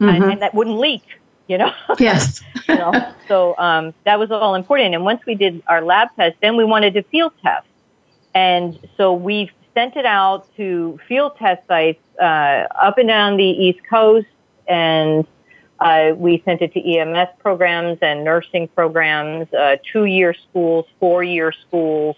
[0.00, 0.08] mm-hmm.
[0.08, 1.02] and, and that wouldn't leak
[1.48, 1.72] you know?
[1.98, 2.42] Yes.
[2.68, 2.92] you know?
[3.26, 4.94] So um, that was all important.
[4.94, 7.66] And once we did our lab test, then we wanted to field test.
[8.34, 13.44] And so we sent it out to field test sites uh, up and down the
[13.44, 14.26] East Coast,
[14.68, 15.26] and
[15.80, 22.16] uh, we sent it to EMS programs and nursing programs, uh, two-year schools, four-year schools,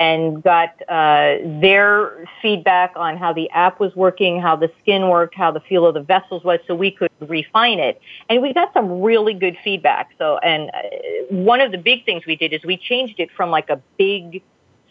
[0.00, 5.34] and got uh, their feedback on how the app was working, how the skin worked,
[5.34, 8.00] how the feel of the vessels was, so we could refine it.
[8.28, 10.10] And we got some really good feedback.
[10.16, 13.50] So, and uh, one of the big things we did is we changed it from
[13.50, 14.42] like a big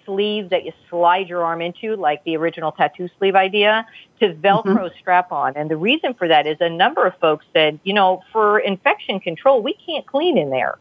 [0.08, 3.86] sleeve that you slide your arm into, like the original tattoo sleeve idea,
[4.20, 4.98] to Velcro mm-hmm.
[5.00, 5.56] strap on.
[5.56, 9.20] And the reason for that is a number of folks said, you know, for infection
[9.20, 10.80] control, we can't clean in there.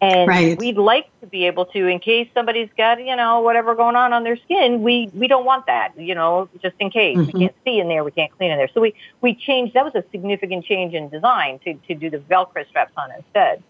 [0.00, 0.58] And right.
[0.58, 4.12] we'd like to be able to, in case somebody's got, you know, whatever going on
[4.12, 7.16] on their skin, we, we don't want that, you know, just in case.
[7.16, 7.38] Mm-hmm.
[7.38, 8.68] We can't see in there, we can't clean in there.
[8.74, 12.18] So we, we changed, that was a significant change in design to, to do the
[12.18, 13.62] Velcro straps on instead.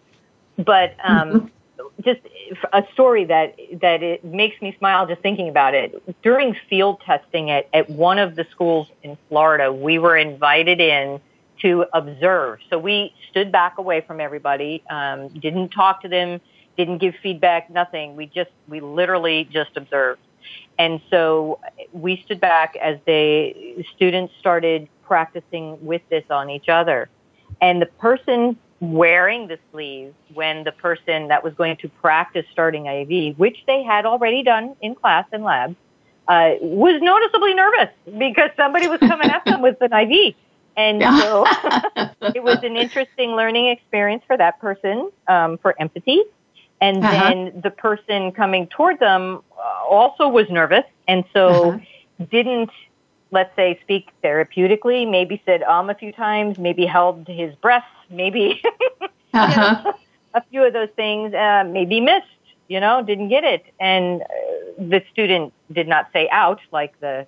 [0.57, 1.46] But um, mm-hmm.
[2.04, 2.20] Just
[2.72, 6.22] a story that, that it makes me smile just thinking about it.
[6.22, 11.20] During field testing at, at one of the schools in Florida, we were invited in
[11.62, 12.58] to observe.
[12.70, 16.40] So we stood back away from everybody, um, didn't talk to them,
[16.76, 18.16] didn't give feedback, nothing.
[18.16, 20.20] We just, we literally just observed.
[20.78, 21.60] And so
[21.92, 27.08] we stood back as the students started practicing with this on each other.
[27.60, 32.87] And the person wearing the sleeve when the person that was going to practice starting
[32.87, 35.76] IV, which they had already done in class and lab,
[36.28, 40.34] uh, was noticeably nervous because somebody was coming at them with an IV.
[40.76, 41.46] And so
[42.34, 46.22] it was an interesting learning experience for that person um, for empathy.
[46.80, 47.12] And uh-huh.
[47.12, 52.24] then the person coming toward them uh, also was nervous and so uh-huh.
[52.30, 52.70] didn't,
[53.30, 57.84] let's say, speak therapeutically, maybe said um a few times, maybe held his breath,
[58.16, 58.62] maybe
[59.35, 59.83] uh-huh.
[59.85, 59.94] know,
[60.35, 62.27] a few of those things, uh, maybe missed,
[62.69, 63.65] you know, didn't get it.
[63.79, 64.27] And uh,
[64.79, 67.27] the student did not say out like the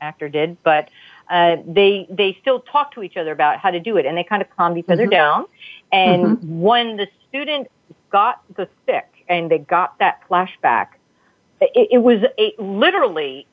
[0.00, 0.88] actor did, but
[1.28, 4.24] uh, they they still talk to each other about how to do it, and they
[4.24, 4.92] kind of calmed each mm-hmm.
[4.92, 5.46] other down.
[5.92, 6.60] And mm-hmm.
[6.60, 7.68] when the student
[8.10, 10.88] got the stick and they got that flashback,
[11.60, 13.46] it, it was a, literally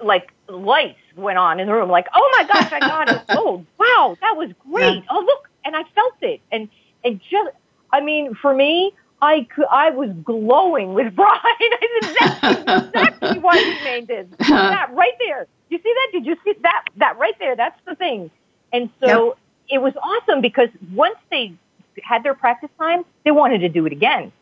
[0.00, 1.90] like lights went on in the room.
[1.90, 3.22] Like, oh my gosh, I got it!
[3.30, 4.96] Oh, wow, that was great!
[4.96, 5.02] Yeah.
[5.10, 6.68] Oh look, and I felt it, and
[7.04, 7.50] and just,
[7.92, 8.92] I mean, for me,
[9.22, 11.38] I could, I was glowing with pride.
[11.44, 14.26] I said, that's exactly why we made this.
[14.48, 15.46] That right there.
[15.70, 16.08] You see that?
[16.12, 16.84] Did you see that?
[16.96, 17.56] That right there.
[17.56, 18.30] That's the thing.
[18.72, 19.38] And so yep.
[19.70, 21.54] it was awesome because once they
[22.02, 24.32] had their practice time, they wanted to do it again.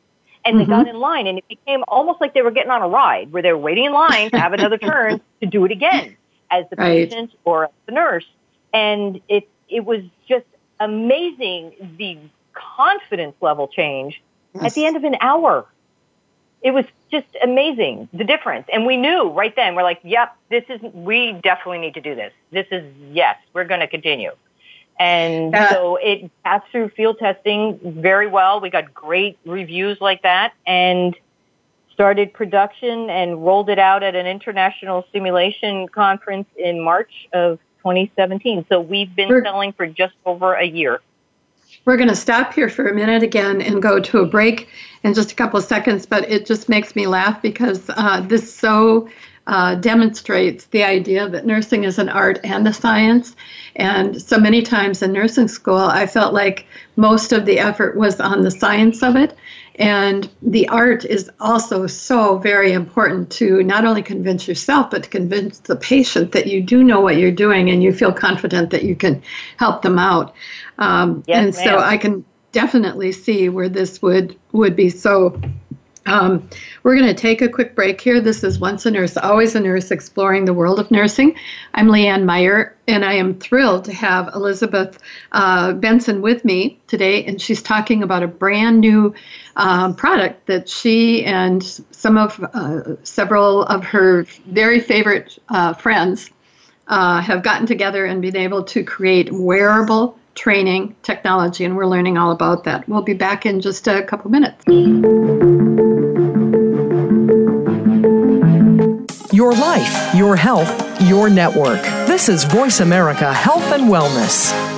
[0.45, 0.59] And mm-hmm.
[0.59, 0.97] they got mm-hmm.
[0.97, 3.53] in line and it became almost like they were getting on a ride where they
[3.53, 6.17] were waiting in line to have another turn to do it again
[6.51, 7.11] as the right.
[7.11, 8.27] patient or the nurse.
[8.73, 10.47] And it, it was just
[10.81, 12.19] amazing the
[12.53, 14.21] confidence level change
[14.55, 14.65] yes.
[14.65, 15.67] at the end of an hour.
[16.63, 18.67] It was just amazing, the difference.
[18.73, 22.15] And we knew right then, we're like, yep, this is, we definitely need to do
[22.15, 22.33] this.
[22.51, 24.33] This is, yes, we're going to continue.
[24.99, 28.61] And so it passed through field testing very well.
[28.61, 31.17] We got great reviews like that and
[31.95, 38.67] started production and rolled it out at an international simulation conference in March of 2017.
[38.69, 41.01] So we've been selling for just over a year.
[41.85, 44.69] We're going to stop here for a minute again and go to a break
[45.03, 48.53] in just a couple of seconds, but it just makes me laugh because uh, this
[48.53, 49.09] so
[49.47, 53.35] uh, demonstrates the idea that nursing is an art and a science.
[53.77, 56.67] And so many times in nursing school, I felt like
[56.97, 59.35] most of the effort was on the science of it.
[59.81, 65.09] And the art is also so very important to not only convince yourself, but to
[65.09, 68.83] convince the patient that you do know what you're doing and you feel confident that
[68.83, 69.23] you can
[69.57, 70.35] help them out.
[70.79, 75.41] Um, yes, and so I can definitely see where this would would be so
[76.07, 76.49] um,
[76.83, 78.21] we're going to take a quick break here.
[78.21, 81.37] This is Once a Nurse, Always a Nurse, exploring the world of nursing.
[81.75, 84.99] I'm Leanne Meyer, and I am thrilled to have Elizabeth
[85.33, 89.15] uh, Benson with me today, and she's talking about a brand new
[89.61, 96.31] uh, product that she and some of uh, several of her very favorite uh, friends
[96.89, 102.17] uh, have gotten together and been able to create wearable training technology, and we're learning
[102.17, 102.89] all about that.
[102.89, 104.65] We'll be back in just a couple minutes.
[109.31, 111.83] Your life, your health, your network.
[112.07, 114.70] This is Voice America Health and Wellness.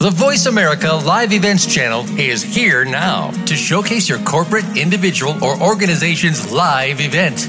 [0.00, 5.60] The Voice America Live Events channel is here now to showcase your corporate, individual, or
[5.60, 7.48] organization's live event.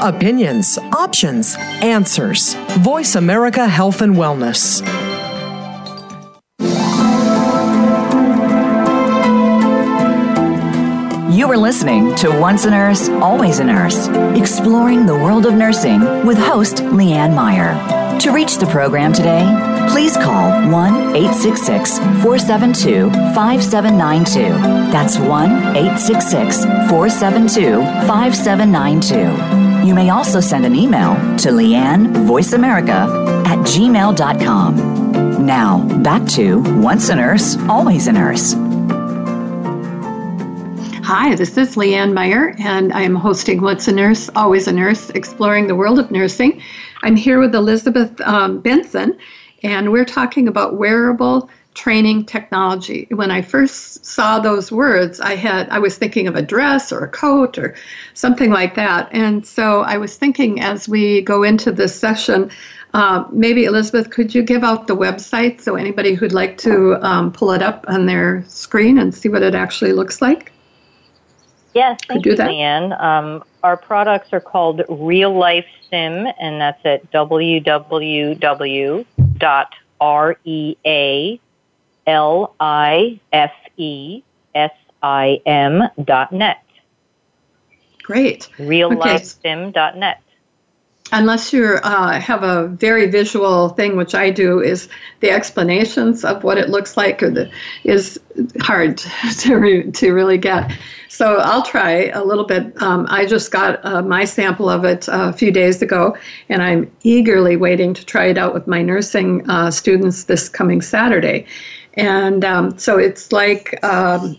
[0.00, 2.54] Opinions, options, answers.
[2.78, 4.80] Voice America Health and Wellness.
[11.36, 14.06] You are listening to Once a Nurse, Always a Nurse,
[14.40, 17.74] exploring the world of nursing with host Leanne Meyer.
[18.20, 19.44] To reach the program today,
[19.90, 24.92] please call 1 866 472 5792.
[24.92, 33.58] That's 1 866 472 5792 you may also send an email to Leanne VoiceAmerica at
[33.58, 35.46] gmail.com.
[35.46, 38.54] Now, back to Once a Nurse, Always a Nurse.
[41.04, 45.10] Hi, this is Leanne Meyer, and I am hosting Once a Nurse, Always a Nurse,
[45.10, 46.60] exploring the world of nursing.
[47.02, 49.16] I'm here with Elizabeth um, Benson,
[49.62, 51.48] And we're talking about wearable
[51.78, 53.06] training technology.
[53.10, 57.04] When I first saw those words, I had I was thinking of a dress or
[57.04, 57.76] a coat or
[58.14, 59.08] something like that.
[59.12, 62.50] And so I was thinking as we go into this session,
[62.94, 67.30] uh, maybe Elizabeth, could you give out the website so anybody who'd like to um,
[67.30, 70.50] pull it up on their screen and see what it actually looks like?
[71.74, 72.50] Yes, thank you, that?
[72.50, 73.00] Leanne.
[73.00, 78.34] Um, our products are called Real Life Sim, and that's at www.rea
[82.08, 84.22] L I F E
[84.54, 86.64] S I M dot net.
[88.02, 88.48] Great.
[88.56, 90.22] Reallifesim.net.
[91.10, 94.88] Unless you uh, have a very visual thing, which I do, is
[95.20, 97.50] the explanations of what it looks like or the,
[97.84, 98.20] is
[98.60, 98.98] hard
[99.38, 100.72] to, re, to really get.
[101.08, 102.80] So I'll try a little bit.
[102.82, 106.16] Um, I just got uh, my sample of it a few days ago,
[106.48, 110.82] and I'm eagerly waiting to try it out with my nursing uh, students this coming
[110.82, 111.46] Saturday.
[111.98, 114.38] And um, so it's like um,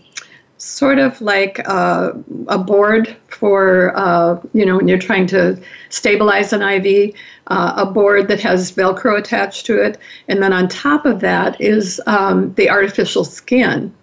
[0.56, 2.12] sort of like uh,
[2.48, 7.14] a board for, uh, you know, when you're trying to stabilize an IV,
[7.48, 9.98] uh, a board that has Velcro attached to it.
[10.26, 13.94] And then on top of that is um, the artificial skin.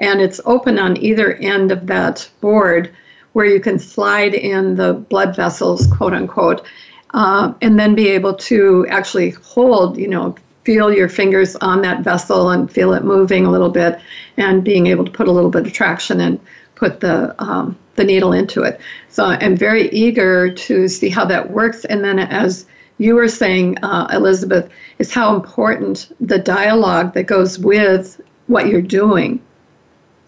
[0.00, 2.92] And it's open on either end of that board
[3.34, 6.66] where you can slide in the blood vessels, quote unquote,
[7.14, 10.34] uh, and then be able to actually hold, you know,
[10.66, 14.00] feel your fingers on that vessel and feel it moving a little bit
[14.36, 16.40] and being able to put a little bit of traction and
[16.74, 18.80] put the um, the needle into it.
[19.08, 21.84] So I'm very eager to see how that works.
[21.84, 22.66] And then as
[22.98, 28.82] you were saying, uh, Elizabeth, is how important the dialogue that goes with what you're
[28.82, 29.40] doing,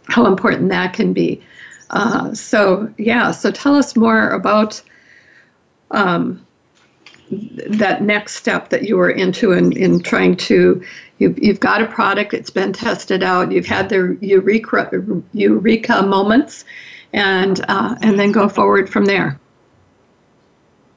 [0.05, 1.43] how important that can be.
[1.91, 4.80] Uh, so yeah, so tell us more about
[5.91, 6.47] um,
[7.31, 10.83] that next step that you were into in, in trying to
[11.18, 16.64] you've, you've got a product it's been tested out you've had the eureka eureka moments
[17.12, 19.39] and uh, and then go forward from there.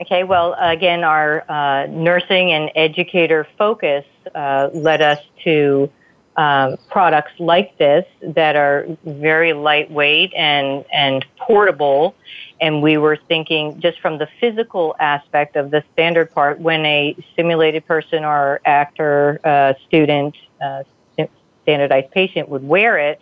[0.01, 5.89] Okay well again our uh, nursing and educator focus uh, led us to
[6.37, 12.15] um, products like this that are very lightweight and and portable
[12.61, 17.15] and we were thinking just from the physical aspect of the standard part when a
[17.35, 20.83] simulated person or actor uh, student uh,
[21.63, 23.21] standardized patient would wear it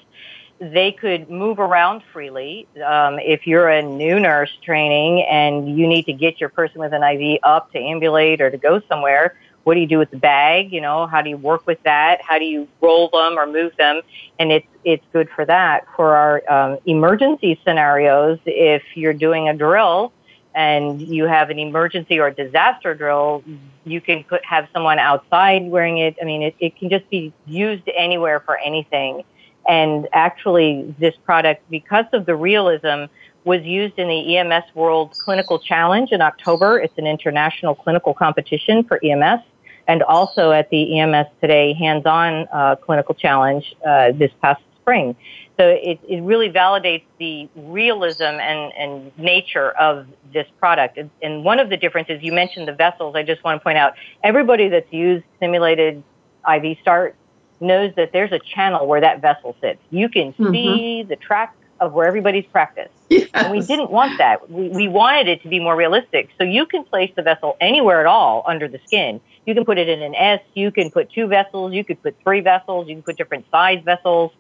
[0.60, 2.68] they could move around freely.
[2.86, 6.94] Um, if you're a new nurse training and you need to get your person with
[6.94, 10.18] an iv up to ambulate or to go somewhere what do you do with the
[10.18, 10.72] bag?
[10.72, 12.22] You know, how do you work with that?
[12.22, 14.02] How do you roll them or move them?
[14.40, 15.86] And it's it's good for that.
[15.96, 20.14] For our um, emergency scenarios, if you're doing a drill
[20.56, 23.44] and you have an emergency or disaster drill,
[23.86, 26.16] you can put have someone outside wearing it.
[26.22, 29.24] I mean, it, it can just be used anywhere for anything.
[29.68, 33.06] And actually, this product, because of the realism,
[33.44, 36.80] was used in the EMS World Clinical Challenge in October.
[36.80, 39.42] It's an international clinical competition for EMS
[39.88, 45.16] and also at the EMS Today hands-on uh, clinical challenge uh, this past spring.
[45.58, 50.98] So it, it really validates the realism and, and nature of this product.
[50.98, 53.78] And, and one of the differences, you mentioned the vessels, I just want to point
[53.78, 56.04] out, everybody that's used simulated
[56.48, 57.16] IV start
[57.60, 59.80] knows that there's a channel where that vessel sits.
[59.90, 60.54] You can mm-hmm.
[60.54, 62.92] see the track of where everybody's practiced.
[63.10, 63.30] Yes.
[63.34, 64.50] And we didn't want that.
[64.50, 66.30] We, we wanted it to be more realistic.
[66.38, 69.22] So you can place the vessel anywhere at all under the skin.
[69.46, 72.16] You can put it in an S, you can put two vessels, you could put
[72.22, 74.32] three vessels, you can put different size vessels,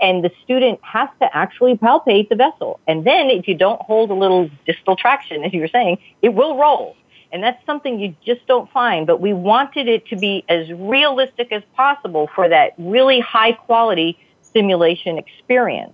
[0.00, 2.80] and the student has to actually palpate the vessel.
[2.86, 6.30] And then if you don't hold a little distal traction, as you were saying, it
[6.34, 6.96] will roll.
[7.32, 11.52] And that's something you just don't find, but we wanted it to be as realistic
[11.52, 15.92] as possible for that really high quality simulation experience.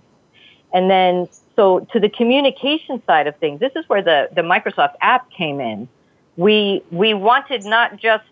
[0.75, 4.95] And then, so to the communication side of things, this is where the, the Microsoft
[4.99, 5.87] app came in.
[6.35, 8.25] We, we wanted not just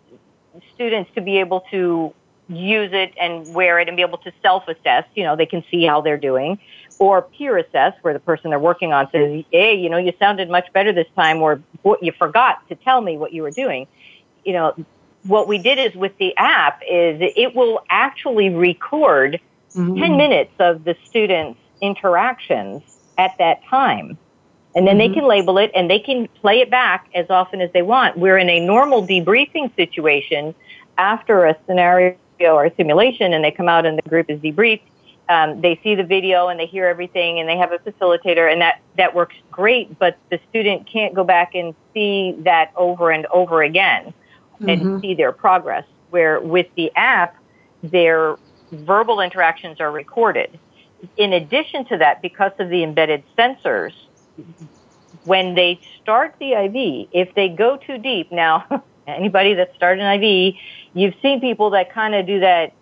[0.75, 2.13] students to be able to
[2.49, 5.05] use it and wear it and be able to self-assess.
[5.15, 6.59] You know, they can see how they're doing,
[6.99, 10.49] or peer assess, where the person they're working on says, "Hey, you know, you sounded
[10.49, 11.61] much better this time," or
[12.01, 13.87] "You forgot to tell me what you were doing."
[14.43, 14.85] You know,
[15.25, 19.39] what we did is with the app is it will actually record
[19.73, 19.97] mm-hmm.
[19.97, 22.81] 10 minutes of the students' interactions
[23.17, 24.17] at that time.
[24.75, 25.13] And then mm-hmm.
[25.13, 28.17] they can label it and they can play it back as often as they want.
[28.17, 30.55] We're in a normal debriefing situation
[30.97, 34.81] after a scenario or a simulation and they come out and the group is debriefed.
[35.29, 38.61] Um, they see the video and they hear everything and they have a facilitator and
[38.61, 43.25] that, that works great, but the student can't go back and see that over and
[43.27, 44.13] over again
[44.55, 44.69] mm-hmm.
[44.69, 45.85] and see their progress.
[46.09, 47.35] where with the app,
[47.83, 48.37] their
[48.71, 50.59] verbal interactions are recorded.
[51.17, 53.93] In addition to that, because of the embedded sensors,
[55.25, 60.21] when they start the IV, if they go too deep, now anybody that started an
[60.21, 60.55] IV,
[60.93, 62.73] you've seen people that kind of do that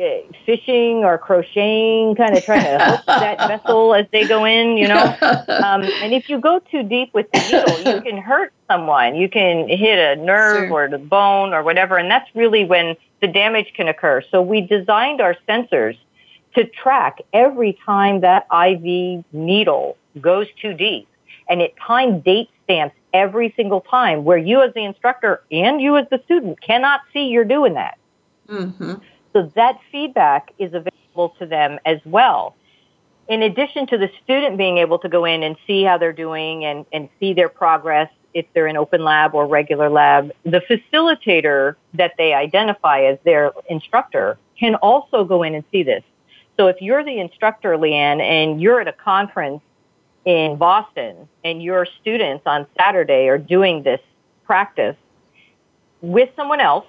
[0.00, 0.04] uh,
[0.46, 4.88] fishing or crocheting, kind of trying to hook that vessel as they go in, you
[4.88, 5.16] know.
[5.52, 9.14] Um, and if you go too deep with the needle, you can hurt someone.
[9.14, 10.72] You can hit a nerve sure.
[10.72, 14.22] or the bone or whatever, and that's really when the damage can occur.
[14.30, 15.96] So we designed our sensors
[16.54, 21.08] to track every time that IV needle goes too deep,
[21.48, 25.96] and it time date stamps every single time where you as the instructor and you
[25.96, 27.98] as the student cannot see you're doing that.
[28.48, 28.94] Mm-hmm.
[29.32, 32.54] So that feedback is available to them as well.
[33.28, 36.64] In addition to the student being able to go in and see how they're doing
[36.64, 41.76] and, and see their progress if they're in open lab or regular lab, the facilitator
[41.94, 46.02] that they identify as their instructor can also go in and see this.
[46.56, 49.62] So if you're the instructor, Leanne, and you're at a conference
[50.24, 54.00] in Boston and your students on Saturday are doing this
[54.44, 54.96] practice
[56.00, 56.86] with someone else,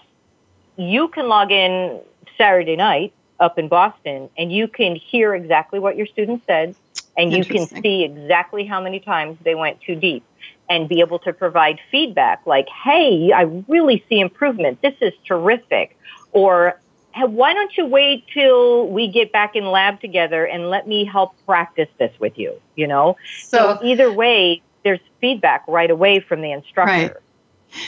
[0.76, 2.00] you can log in
[2.38, 6.76] Saturday night up in Boston, and you can hear exactly what your students said,
[7.18, 10.24] and you can see exactly how many times they went too deep
[10.70, 14.82] and be able to provide feedback like, hey, I really see improvement.
[14.82, 15.98] This is terrific.
[16.32, 16.80] Or
[17.22, 21.34] why don't you wait till we get back in lab together and let me help
[21.46, 23.16] practice this with you, you know?
[23.44, 26.92] So, so either way, there's feedback right away from the instructor.
[26.92, 27.14] Right.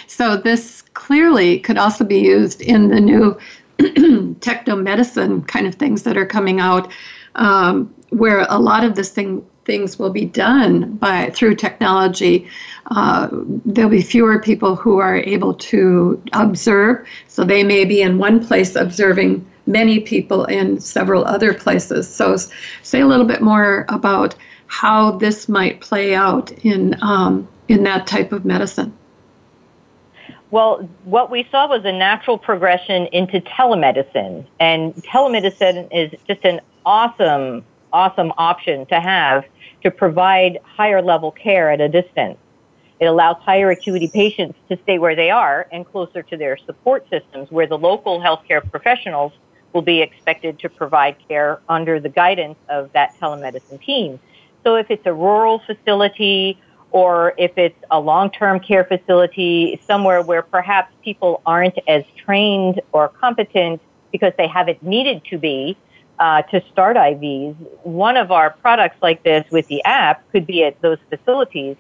[0.08, 3.38] So this clearly could also be used in the new
[3.80, 6.92] technomedicine kind of things that are coming out,
[7.36, 12.48] um, where a lot of this thing things will be done by through technology.
[12.92, 13.28] Uh,
[13.66, 18.46] there'll be fewer people who are able to observe, so they may be in one
[18.46, 22.08] place observing many people in several other places.
[22.08, 22.38] So,
[22.84, 24.36] say a little bit more about
[24.68, 28.94] how this might play out in um, in that type of medicine.
[30.52, 34.46] Well, what we saw was a natural progression into telemedicine.
[34.60, 39.46] And telemedicine is just an awesome, awesome option to have
[39.82, 42.38] to provide higher level care at a distance.
[43.00, 47.08] It allows higher acuity patients to stay where they are and closer to their support
[47.10, 49.32] systems, where the local healthcare professionals
[49.74, 54.20] will be expected to provide care under the guidance of that telemedicine team.
[54.64, 56.60] So if it's a rural facility
[56.92, 63.10] or if it's a long-term care facility somewhere where perhaps people aren't as trained or
[63.10, 63.82] competent
[64.12, 65.78] because they haven't needed to be
[66.20, 70.64] uh, to start IVs, one of our products like this with the app could be
[70.64, 71.76] at those facilities.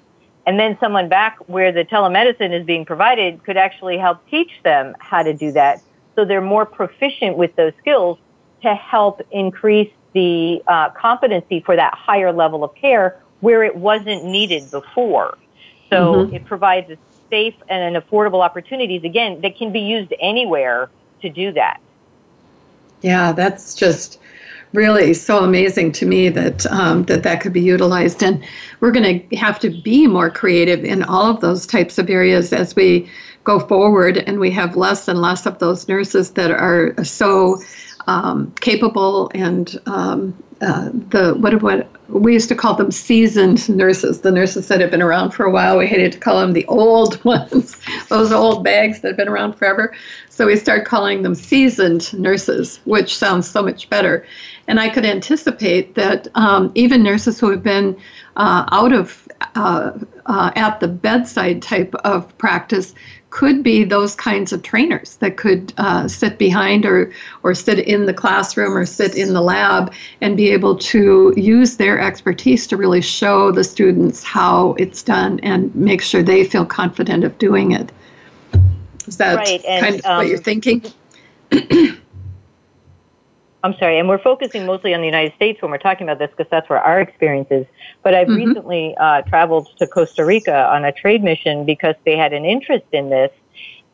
[0.46, 4.96] And then someone back where the telemedicine is being provided could actually help teach them
[5.00, 5.82] how to do that.
[6.16, 8.18] So they're more proficient with those skills
[8.62, 14.24] to help increase the uh, competency for that higher level of care where it wasn't
[14.26, 15.38] needed before.
[15.90, 16.36] So mm-hmm.
[16.36, 16.98] it provides a
[17.30, 20.90] safe and an affordable opportunities again that can be used anywhere
[21.22, 21.80] to do that.
[23.06, 24.20] Yeah, that's just
[24.74, 28.44] really so amazing to me that um, that that could be utilized, and
[28.80, 32.52] we're going to have to be more creative in all of those types of areas
[32.52, 33.08] as we
[33.44, 37.62] go forward, and we have less and less of those nurses that are so
[38.08, 44.22] um, capable and um, uh, the what what we used to call them seasoned nurses.
[44.22, 45.78] The nurses that have been around for a while.
[45.78, 47.78] We hated to call them the old ones,
[48.10, 49.94] those old bags that have been around forever.
[50.30, 54.26] So we started calling them seasoned nurses, which sounds so much better.
[54.68, 57.98] And I could anticipate that um, even nurses who have been
[58.36, 59.92] uh, out of uh,
[60.26, 62.94] uh at the bedside type of practice
[63.36, 67.12] could be those kinds of trainers that could uh, sit behind or,
[67.44, 71.76] or sit in the classroom or sit in the lab and be able to use
[71.76, 76.66] their expertise to really show the students how it's done and make sure they feel
[76.66, 77.92] confident of doing it.
[79.06, 79.62] Is that right.
[79.66, 80.82] and, kind of um, what you're thinking?
[83.66, 86.30] I'm sorry, and we're focusing mostly on the United States when we're talking about this
[86.30, 87.66] because that's where our experience is.
[88.04, 88.50] But I've mm-hmm.
[88.50, 92.86] recently uh, traveled to Costa Rica on a trade mission because they had an interest
[92.92, 93.32] in this,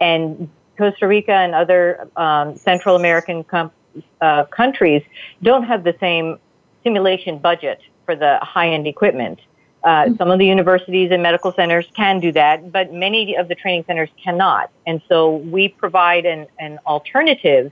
[0.01, 3.72] and Costa Rica and other um, Central American com-
[4.19, 5.03] uh, countries
[5.41, 6.38] don't have the same
[6.84, 9.39] simulation budget for the high-end equipment.
[9.86, 10.15] Uh, mm-hmm.
[10.17, 13.86] Some of the universities and medical centers can do that, but many of the training
[13.88, 14.69] centers cannot.
[14.86, 17.72] And so we provide an, an alternative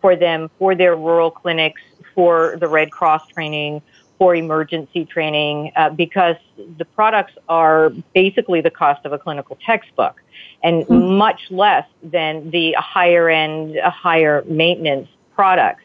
[0.00, 1.82] for them for their rural clinics,
[2.14, 3.82] for the Red Cross training,
[4.20, 6.36] for emergency training uh, because
[6.76, 10.22] the products are basically the cost of a clinical textbook
[10.62, 11.16] and mm-hmm.
[11.16, 15.82] much less than the higher end, higher maintenance products.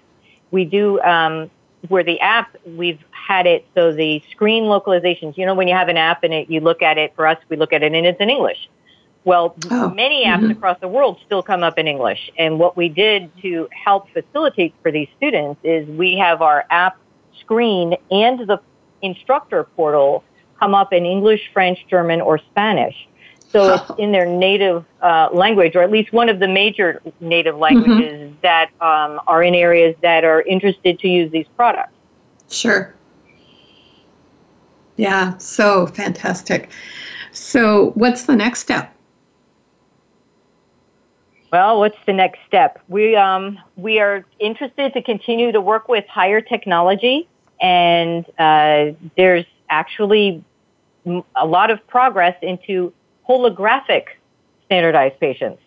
[0.52, 1.50] We do, um,
[1.88, 5.88] where the app, we've had it so the screen localizations, you know, when you have
[5.88, 8.06] an app and it, you look at it, for us, we look at it and
[8.06, 8.70] it's in English.
[9.26, 9.90] Well, oh.
[9.90, 10.52] many apps mm-hmm.
[10.52, 12.32] across the world still come up in English.
[12.38, 16.98] And what we did to help facilitate for these students is we have our app
[17.40, 18.60] screen and the
[19.02, 20.24] instructor portal
[20.60, 23.08] come up in English, French, German, or Spanish.
[23.50, 27.58] So it's in their native uh, language, or at least one of the major native
[27.58, 28.36] languages mm-hmm.
[28.42, 31.94] that um, are in areas that are interested to use these products.
[32.50, 32.94] Sure.
[34.98, 36.70] Yeah, so fantastic.
[37.32, 38.95] So, what's the next step?
[41.56, 42.84] Well, what's the next step?
[42.90, 47.30] We um, we are interested to continue to work with higher technology,
[47.62, 50.44] and uh, there's actually
[51.34, 52.92] a lot of progress into
[53.30, 54.04] holographic
[54.66, 55.62] standardized patients.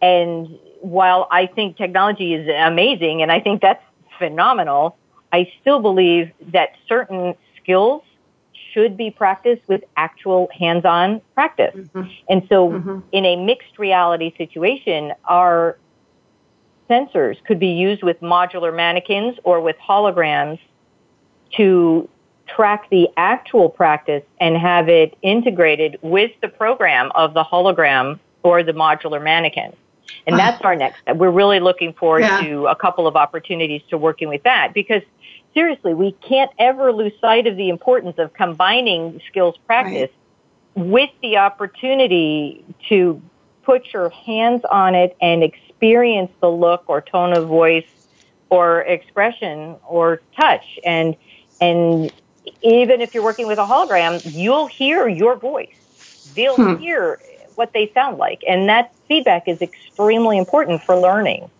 [0.00, 3.84] And while I think technology is amazing, and I think that's
[4.18, 4.96] phenomenal,
[5.34, 8.04] I still believe that certain skills
[8.72, 11.74] should be practiced with actual hands-on practice.
[11.74, 12.10] Mm-hmm.
[12.28, 12.98] And so mm-hmm.
[13.12, 15.78] in a mixed reality situation, our
[16.88, 20.58] sensors could be used with modular mannequins or with holograms
[21.56, 22.08] to
[22.46, 28.62] track the actual practice and have it integrated with the program of the hologram or
[28.62, 29.72] the modular mannequin.
[30.26, 31.16] And that's our next step.
[31.16, 32.40] We're really looking forward yeah.
[32.40, 35.02] to a couple of opportunities to working with that because
[35.54, 40.10] seriously, we can't ever lose sight of the importance of combining skills practice
[40.76, 40.86] right.
[40.86, 43.20] with the opportunity to
[43.62, 47.86] put your hands on it and experience the look or tone of voice
[48.48, 50.78] or expression or touch.
[50.84, 51.16] And
[51.60, 52.12] and
[52.62, 56.32] even if you're working with a hologram you'll hear your voice.
[56.34, 56.76] They'll hmm.
[56.76, 57.20] hear
[57.54, 58.42] what they sound like.
[58.48, 61.50] And that feedback is extremely important for learning.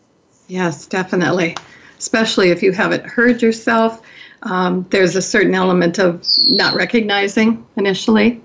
[0.49, 1.57] Yes definitely
[2.01, 4.03] especially if you haven't heard yourself.
[4.43, 8.43] Um, there's a certain element of not recognizing initially.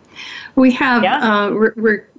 [0.56, 1.18] We have, yeah.
[1.20, 2.10] uh, we're, we're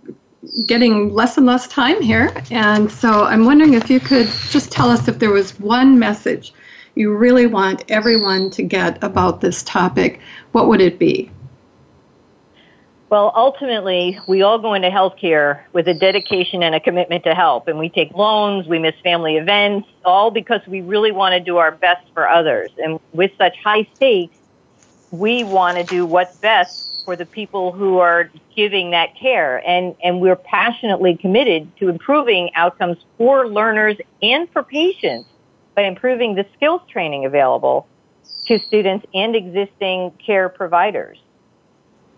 [0.66, 2.32] getting less and less time here.
[2.50, 6.54] And so I'm wondering if you could just tell us if there was one message
[6.94, 10.20] you really want everyone to get about this topic,
[10.52, 11.30] what would it be?
[13.08, 17.68] Well, ultimately, we all go into healthcare with a dedication and a commitment to help.
[17.68, 21.58] And we take loans, we miss family events, all because we really want to do
[21.58, 22.72] our best for others.
[22.78, 24.34] And with such high stakes,
[25.12, 26.70] we want to do what's best
[27.04, 29.58] for the people who are giving that care.
[29.64, 35.28] And, and we're passionately committed to improving outcomes for learners and for patients
[35.76, 37.86] by improving the skills training available
[38.48, 41.18] to students and existing care providers.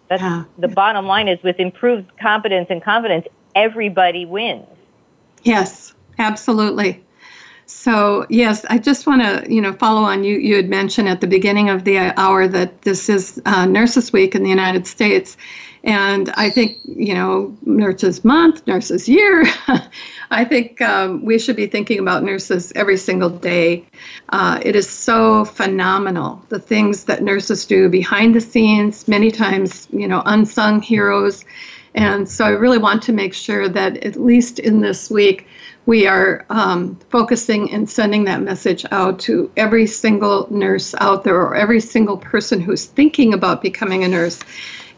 [0.09, 0.45] That's yeah.
[0.59, 4.67] the bottom line is with improved competence and confidence, everybody wins.
[5.43, 7.05] Yes, absolutely.
[7.67, 10.25] So yes, I just want to you know follow on.
[10.25, 14.11] You you had mentioned at the beginning of the hour that this is uh, Nurses
[14.11, 15.37] Week in the United States,
[15.85, 19.45] and I think, you know, Nurses Month, Nurses Year,
[20.31, 23.87] I think um, we should be thinking about nurses every single day.
[24.29, 29.89] Uh, it is so phenomenal, the things that nurses do behind the scenes, many times,
[29.91, 31.45] you know, unsung heroes.
[31.95, 35.47] And so I really want to make sure that at least in this week,
[35.87, 41.37] we are um, focusing and sending that message out to every single nurse out there
[41.37, 44.39] or every single person who's thinking about becoming a nurse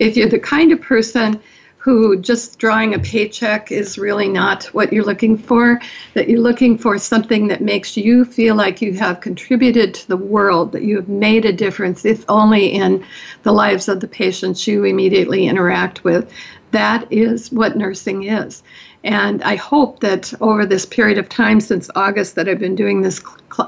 [0.01, 1.41] if you're the kind of person
[1.77, 5.81] who just drawing a paycheck is really not what you're looking for,
[6.13, 10.17] that you're looking for something that makes you feel like you have contributed to the
[10.17, 13.03] world, that you have made a difference, if only in
[13.45, 16.31] the lives of the patients you immediately interact with.
[16.73, 18.63] That is what nursing is.
[19.03, 23.01] And I hope that over this period of time since August that I've been doing
[23.01, 23.23] this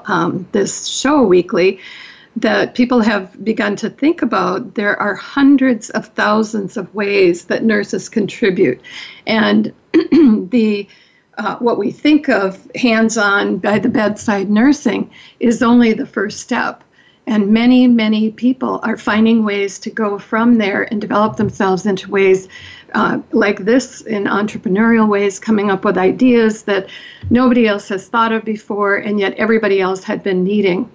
[0.04, 1.80] um, this show weekly,
[2.36, 7.64] that people have begun to think about, there are hundreds of thousands of ways that
[7.64, 8.80] nurses contribute.
[9.26, 10.88] And the
[11.38, 15.10] uh, what we think of hands-on by the bedside nursing
[15.40, 16.84] is only the first step.
[17.26, 22.10] And many, many people are finding ways to go from there and develop themselves into
[22.10, 22.48] ways
[22.94, 26.90] uh, like this in entrepreneurial ways, coming up with ideas that
[27.30, 30.90] nobody else has thought of before, and yet everybody else had been needing.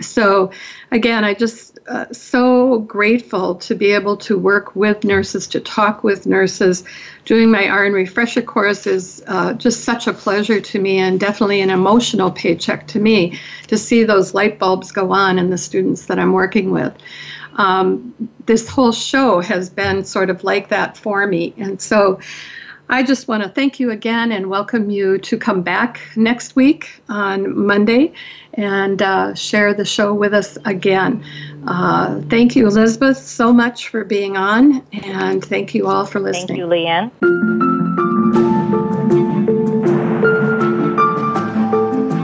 [0.00, 0.50] So,
[0.90, 6.04] again, I just uh, so grateful to be able to work with nurses, to talk
[6.04, 6.84] with nurses.
[7.24, 11.60] Doing my RN refresher course is uh, just such a pleasure to me and definitely
[11.60, 13.38] an emotional paycheck to me
[13.68, 16.94] to see those light bulbs go on in the students that I'm working with.
[17.54, 18.14] Um,
[18.46, 21.54] this whole show has been sort of like that for me.
[21.58, 22.20] And so
[22.90, 27.00] I just want to thank you again and welcome you to come back next week
[27.08, 28.12] on Monday
[28.54, 31.24] and uh, share the show with us again.
[31.68, 36.48] Uh, thank you, Elizabeth, so much for being on, and thank you all for listening.
[36.48, 38.59] Thank you, Leanne.